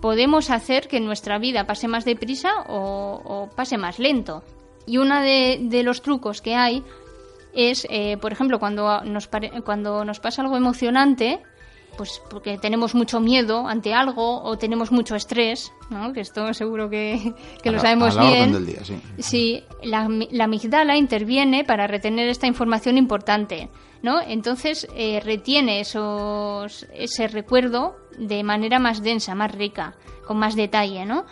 podemos 0.00 0.50
hacer 0.50 0.88
que 0.88 1.00
nuestra 1.00 1.38
vida 1.38 1.66
pase 1.66 1.88
más 1.88 2.04
deprisa 2.04 2.50
o, 2.68 3.20
o 3.24 3.50
pase 3.54 3.76
más 3.76 3.98
lento. 3.98 4.42
Y 4.86 4.98
uno 4.98 5.20
de, 5.20 5.82
los 5.84 6.02
trucos 6.02 6.40
que 6.40 6.54
hay 6.54 6.82
es, 7.52 7.86
eh, 7.90 8.16
por 8.20 8.32
ejemplo, 8.32 8.58
cuando 8.58 9.02
nos, 9.04 9.28
cuando 9.64 10.04
nos 10.04 10.20
pasa 10.20 10.42
algo 10.42 10.56
emocionante, 10.56 11.40
pues 11.96 12.22
porque 12.30 12.58
tenemos 12.58 12.94
mucho 12.94 13.20
miedo 13.20 13.66
ante 13.66 13.92
algo 13.92 14.42
o 14.42 14.56
tenemos 14.56 14.90
mucho 14.90 15.16
estrés, 15.16 15.72
¿no? 15.90 16.12
que 16.12 16.20
esto 16.20 16.52
seguro 16.54 16.88
que, 16.88 17.34
lo 17.64 17.78
sabemos 17.78 18.18
bien. 18.18 18.66
sí, 19.18 19.64
la, 19.82 20.08
la, 20.30 20.44
amigdala 20.44 20.96
interviene 20.96 21.64
para 21.64 21.86
retener 21.86 22.28
esta 22.28 22.46
información 22.46 22.96
importante, 22.96 23.68
¿no? 24.02 24.20
Entonces 24.20 24.88
eh, 24.94 25.20
retiene 25.22 25.80
esos, 25.80 26.86
ese 26.94 27.28
recuerdo 27.28 27.96
de 28.18 28.42
manera 28.42 28.78
más 28.78 29.02
densa, 29.02 29.34
más 29.34 29.52
rica, 29.52 29.94
con 30.26 30.38
más 30.38 30.56
detalle, 30.56 31.04
¿no? 31.04 31.26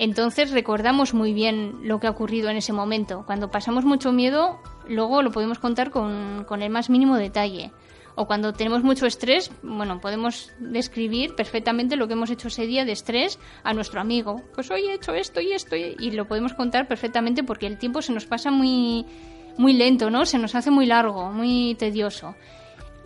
Entonces 0.00 0.50
recordamos 0.50 1.12
muy 1.12 1.34
bien 1.34 1.80
lo 1.82 2.00
que 2.00 2.06
ha 2.06 2.10
ocurrido 2.10 2.48
en 2.48 2.56
ese 2.56 2.72
momento. 2.72 3.24
Cuando 3.26 3.50
pasamos 3.50 3.84
mucho 3.84 4.12
miedo, 4.12 4.58
luego 4.88 5.20
lo 5.20 5.30
podemos 5.30 5.58
contar 5.58 5.90
con, 5.90 6.46
el 6.48 6.70
más 6.70 6.88
mínimo 6.88 7.18
detalle. 7.18 7.70
O 8.14 8.26
cuando 8.26 8.54
tenemos 8.54 8.82
mucho 8.82 9.04
estrés, 9.04 9.50
bueno, 9.62 10.00
podemos 10.00 10.52
describir 10.58 11.34
perfectamente 11.34 11.96
lo 11.96 12.06
que 12.08 12.14
hemos 12.14 12.30
hecho 12.30 12.48
ese 12.48 12.66
día 12.66 12.86
de 12.86 12.92
estrés 12.92 13.38
a 13.62 13.74
nuestro 13.74 14.00
amigo. 14.00 14.40
Pues 14.54 14.70
hoy 14.70 14.86
he 14.86 14.94
hecho 14.94 15.12
esto 15.12 15.42
y 15.42 15.52
esto 15.52 15.76
y 15.76 16.10
lo 16.12 16.26
podemos 16.26 16.54
contar 16.54 16.88
perfectamente 16.88 17.44
porque 17.44 17.66
el 17.66 17.76
tiempo 17.76 18.00
se 18.00 18.14
nos 18.14 18.24
pasa 18.24 18.50
muy, 18.50 19.04
muy 19.58 19.74
lento, 19.74 20.08
¿no? 20.08 20.24
Se 20.24 20.38
nos 20.38 20.54
hace 20.54 20.70
muy 20.70 20.86
largo, 20.86 21.30
muy 21.30 21.74
tedioso. 21.74 22.34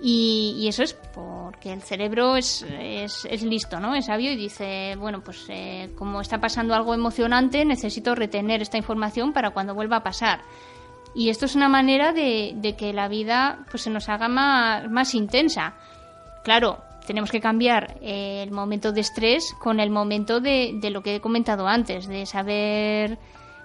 Y, 0.07 0.69
eso 0.69 0.83
es 0.83 0.93
porque 0.93 1.73
el 1.73 1.81
cerebro 1.81 2.37
es, 2.37 2.62
es, 2.69 3.43
listo, 3.43 3.81
¿no? 3.81 3.95
Es 3.95 4.05
sabio 4.05 4.33
y 4.33 4.37
dice, 4.37 4.97
bueno, 4.99 5.23
pues 5.25 5.47
eh, 5.49 5.93
como 5.97 6.21
está 6.21 6.43
pasando 6.43 6.75
algo 6.75 6.93
emocionante, 6.93 7.64
necesito 7.64 8.14
retener 8.14 8.61
esta 8.61 8.77
información 8.77 9.33
para 9.33 9.53
cuando 9.53 9.75
vuelva 9.75 9.97
a 9.97 10.03
pasar. 10.03 10.43
Y 11.14 11.31
esto 11.31 11.47
es 11.47 11.55
una 11.55 11.71
manera 11.71 12.12
de, 12.12 12.75
que 12.77 12.93
la 12.93 13.09
vida 13.09 13.64
pues 13.71 13.85
se 13.85 13.88
nos 13.88 14.11
haga 14.11 14.29
más, 14.29 14.90
más 14.90 15.14
intensa. 15.14 15.73
Claro, 16.43 16.83
tenemos 17.07 17.31
que 17.31 17.40
cambiar 17.40 17.97
el 18.03 18.51
momento 18.51 18.93
de 18.93 19.01
estrés 19.01 19.55
con 19.59 19.81
el 19.81 19.88
momento 19.88 20.40
de, 20.40 20.73
de 20.83 20.90
lo 20.90 21.03
que 21.03 21.17
he 21.17 21.21
comentado 21.23 21.67
antes, 21.67 22.09
de 22.09 22.27
saber 22.27 23.17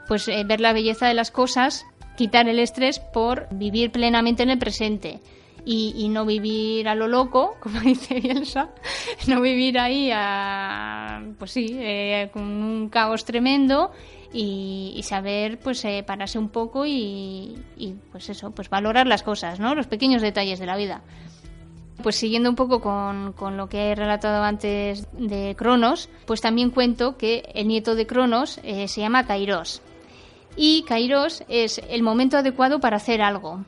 pues 0.08 0.30
eh, 0.30 0.46
ver 0.46 0.62
la 0.62 0.72
belleza 0.72 1.06
de 1.06 1.16
las 1.16 1.32
cosas, 1.32 1.86
quitar 2.16 2.48
el 2.48 2.60
estrés 2.60 3.00
por 3.00 3.50
vivir 3.52 3.92
plenamente 3.92 4.44
en 4.44 4.52
el 4.52 4.58
presente 4.58 5.20
y, 5.66 6.08
no 6.10 6.26
vivir 6.26 6.88
a 6.88 6.96
lo 6.96 7.08
loco, 7.08 7.56
como 7.62 7.80
dice 7.82 8.20
Bielsa, 8.20 8.70
no 9.28 9.42
vivir 9.42 9.80
ahí 9.80 10.12
a, 10.14 11.22
pues 11.38 11.52
sí, 11.52 11.78
eh, 11.80 12.30
con 12.34 12.44
un 12.44 12.90
caos 12.90 13.26
tremendo 13.26 13.92
y, 14.34 15.02
saber 15.04 15.60
pues 15.60 15.84
eh, 15.86 16.04
pararse 16.06 16.38
un 16.38 16.50
poco 16.50 16.86
y, 16.86 17.58
pues 18.12 18.30
eso, 18.30 18.52
pues 18.52 18.70
valorar 18.70 19.08
las 19.08 19.24
cosas, 19.24 19.60
¿no? 19.60 19.76
Los 19.76 19.88
pequeños 19.88 20.22
detalles 20.22 20.60
de 20.60 20.66
la 20.66 20.78
vida. 20.78 21.02
Pues 22.04 22.16
siguiendo 22.16 22.50
un 22.50 22.56
poco 22.56 22.80
con, 22.80 23.34
con, 23.34 23.58
lo 23.58 23.68
que 23.68 23.92
he 23.92 23.96
relatado 23.96 24.44
antes 24.44 25.08
de 25.12 25.54
Cronos, 25.58 26.10
pues 26.26 26.40
también 26.40 26.70
cuento 26.70 27.18
que 27.18 27.52
el 27.54 27.68
nieto 27.68 27.94
de 27.96 28.08
Cronos 28.08 28.60
eh, 28.64 28.88
se 28.88 29.02
llama 29.02 29.26
Kairos. 29.26 29.82
Y 30.56 30.84
Kairos 30.84 31.44
es 31.50 31.82
el 31.90 32.02
momento 32.02 32.38
adecuado 32.38 32.80
para 32.80 32.98
hacer 32.98 33.22
algo. 33.22 33.66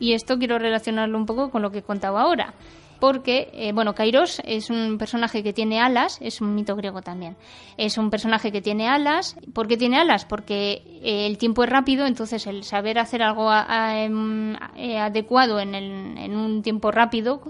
Y 0.00 0.14
esto 0.14 0.38
quiero 0.38 0.58
relacionarlo 0.58 1.16
un 1.16 1.26
poco 1.26 1.50
con 1.50 1.62
lo 1.62 1.70
que 1.70 1.78
he 1.78 1.82
contado 1.82 2.18
ahora. 2.18 2.54
Porque, 3.00 3.50
eh, 3.54 3.72
bueno, 3.72 3.94
Kairos 3.94 4.42
es 4.44 4.68
un 4.68 4.98
personaje 4.98 5.42
que 5.42 5.54
tiene 5.54 5.80
alas, 5.80 6.18
es 6.20 6.40
un 6.40 6.54
mito 6.54 6.74
griego 6.76 7.00
también. 7.00 7.36
Es 7.78 7.96
un 7.96 8.10
personaje 8.10 8.50
que 8.50 8.60
tiene 8.60 8.88
alas. 8.88 9.36
¿Por 9.54 9.68
qué 9.68 9.76
tiene 9.76 9.98
alas? 9.98 10.24
Porque 10.26 10.82
eh, 11.02 11.26
el 11.26 11.38
tiempo 11.38 11.64
es 11.64 11.70
rápido, 11.70 12.06
entonces 12.06 12.46
el 12.46 12.64
saber 12.64 12.98
hacer 12.98 13.22
algo 13.22 13.50
em, 13.52 14.54
eh, 14.76 14.98
adecuado 14.98 15.60
en, 15.60 15.74
en, 15.74 16.36
un 16.36 16.62
tiempo 16.62 16.90
rápido, 16.90 17.40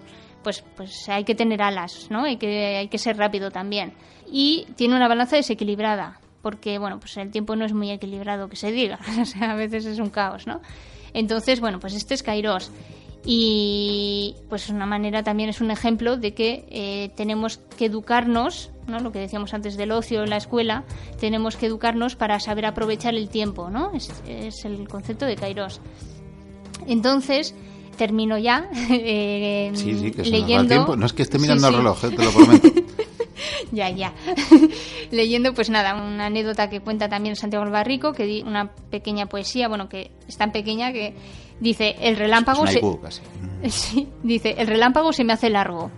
pues, 0.42 0.64
pues 0.76 1.08
hay 1.08 1.24
que 1.24 1.34
tener 1.34 1.62
alas, 1.62 2.08
¿no? 2.10 2.24
Hay 2.24 2.36
que, 2.36 2.76
hay 2.76 2.88
que 2.88 2.98
ser 2.98 3.16
rápido 3.16 3.50
también. 3.50 3.92
Y 4.30 4.66
tiene 4.76 4.94
una 4.94 5.08
balanza 5.08 5.34
desequilibrada, 5.34 6.20
porque, 6.42 6.78
bueno, 6.78 7.00
pues 7.00 7.16
el 7.16 7.32
tiempo 7.32 7.56
no 7.56 7.64
es 7.64 7.72
muy 7.72 7.90
equilibrado, 7.90 8.48
que 8.48 8.56
se 8.56 8.70
diga. 8.70 9.00
o 9.20 9.24
sea, 9.24 9.50
a 9.52 9.54
veces 9.56 9.84
es 9.84 9.98
un 9.98 10.10
caos, 10.10 10.46
¿no? 10.46 10.60
Entonces, 11.14 11.60
bueno, 11.60 11.80
pues 11.80 11.94
este 11.94 12.14
es 12.14 12.22
Kairos. 12.22 12.70
Y 13.24 14.34
pues 14.48 14.70
una 14.70 14.86
manera 14.86 15.22
también 15.22 15.50
es 15.50 15.60
un 15.60 15.70
ejemplo 15.70 16.16
de 16.16 16.32
que 16.32 16.64
eh, 16.70 17.10
tenemos 17.16 17.58
que 17.76 17.86
educarnos, 17.86 18.70
¿no? 18.86 18.98
lo 19.00 19.12
que 19.12 19.18
decíamos 19.18 19.52
antes 19.52 19.76
del 19.76 19.92
ocio 19.92 20.24
en 20.24 20.30
la 20.30 20.38
escuela, 20.38 20.84
tenemos 21.20 21.56
que 21.56 21.66
educarnos 21.66 22.16
para 22.16 22.40
saber 22.40 22.64
aprovechar 22.64 23.14
el 23.14 23.28
tiempo, 23.28 23.68
¿no? 23.68 23.92
Es, 23.92 24.64
el 24.64 24.88
concepto 24.88 25.26
de 25.26 25.36
Kairos. 25.36 25.80
Entonces, 26.86 27.54
termino 27.98 28.38
ya 28.38 28.70
eh, 28.90 29.70
sí, 29.74 29.98
sí, 29.98 30.10
que 30.12 30.22
leyendo. 30.22 30.68
tiempo. 30.68 30.96
No 30.96 31.04
es 31.04 31.12
que 31.12 31.22
esté 31.22 31.38
mirando 31.38 31.68
el 31.68 31.74
reloj, 31.74 32.04
eh, 32.04 32.10
te 32.16 32.24
lo 32.24 32.30
prometo. 32.30 32.68
ya, 33.72 33.90
ya. 33.90 34.14
Leyendo, 35.10 35.54
pues 35.54 35.70
nada, 35.70 35.94
una 35.94 36.26
anécdota 36.26 36.70
que 36.70 36.80
cuenta 36.80 37.08
también 37.08 37.36
Santiago 37.36 37.68
Barrico, 37.70 38.12
que 38.12 38.24
di 38.24 38.42
una 38.42 38.72
pequeña 38.90 39.26
poesía, 39.26 39.68
bueno, 39.68 39.88
que 39.88 40.10
es 40.28 40.36
tan 40.36 40.52
pequeña 40.52 40.92
que 40.92 41.14
dice, 41.60 41.96
el 42.00 42.16
relámpago... 42.16 42.64
Es 42.64 42.72
se... 42.74 42.80
casi. 43.02 43.22
Sí, 43.68 44.08
dice, 44.22 44.54
el 44.56 44.66
relámpago 44.66 45.12
se 45.12 45.24
me 45.24 45.34
hace 45.34 45.50
largo. 45.50 45.90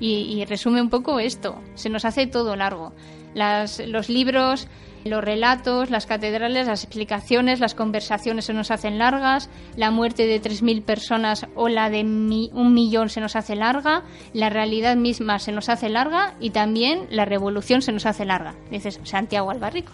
Y, 0.00 0.40
y 0.40 0.44
resume 0.44 0.80
un 0.80 0.90
poco 0.90 1.18
esto, 1.18 1.60
se 1.74 1.88
nos 1.88 2.04
hace 2.04 2.26
todo 2.26 2.54
largo. 2.54 2.92
Las, 3.38 3.78
los 3.86 4.08
libros, 4.08 4.66
los 5.04 5.22
relatos, 5.22 5.90
las 5.90 6.06
catedrales, 6.06 6.66
las 6.66 6.82
explicaciones, 6.84 7.60
las 7.60 7.74
conversaciones 7.74 8.46
se 8.46 8.52
nos 8.52 8.70
hacen 8.70 8.98
largas, 8.98 9.48
la 9.76 9.90
muerte 9.90 10.26
de 10.26 10.42
3.000 10.42 10.82
personas 10.82 11.46
o 11.54 11.68
la 11.68 11.88
de 11.88 12.02
mi- 12.04 12.50
un 12.52 12.74
millón 12.74 13.08
se 13.08 13.20
nos 13.20 13.36
hace 13.36 13.54
larga, 13.54 14.02
la 14.34 14.50
realidad 14.50 14.96
misma 14.96 15.38
se 15.38 15.52
nos 15.52 15.68
hace 15.68 15.88
larga 15.88 16.34
y 16.40 16.50
también 16.50 17.06
la 17.10 17.24
revolución 17.24 17.80
se 17.80 17.92
nos 17.92 18.06
hace 18.06 18.24
larga. 18.24 18.54
Dices 18.70 19.00
Santiago 19.04 19.50
Albarrico. 19.50 19.92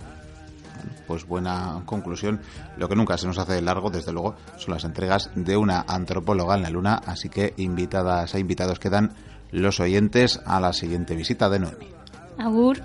Pues 1.06 1.26
buena 1.28 1.82
conclusión. 1.84 2.40
Lo 2.78 2.88
que 2.88 2.96
nunca 2.96 3.18
se 3.18 3.26
nos 3.26 3.36
hace 3.38 3.60
largo, 3.60 3.90
desde 3.90 4.10
luego, 4.10 4.36
son 4.56 4.72
las 4.72 4.84
entregas 4.84 5.30
de 5.34 5.54
una 5.58 5.84
antropóloga 5.86 6.54
en 6.56 6.62
la 6.62 6.70
Luna. 6.70 6.94
Así 7.04 7.28
que 7.28 7.52
invitadas 7.58 8.34
e 8.34 8.40
invitados 8.40 8.78
quedan 8.78 9.12
los 9.50 9.80
oyentes 9.80 10.40
a 10.46 10.60
la 10.60 10.72
siguiente 10.72 11.14
visita 11.14 11.50
de 11.50 11.58
Noemi. 11.58 11.88
Agur. 12.38 12.76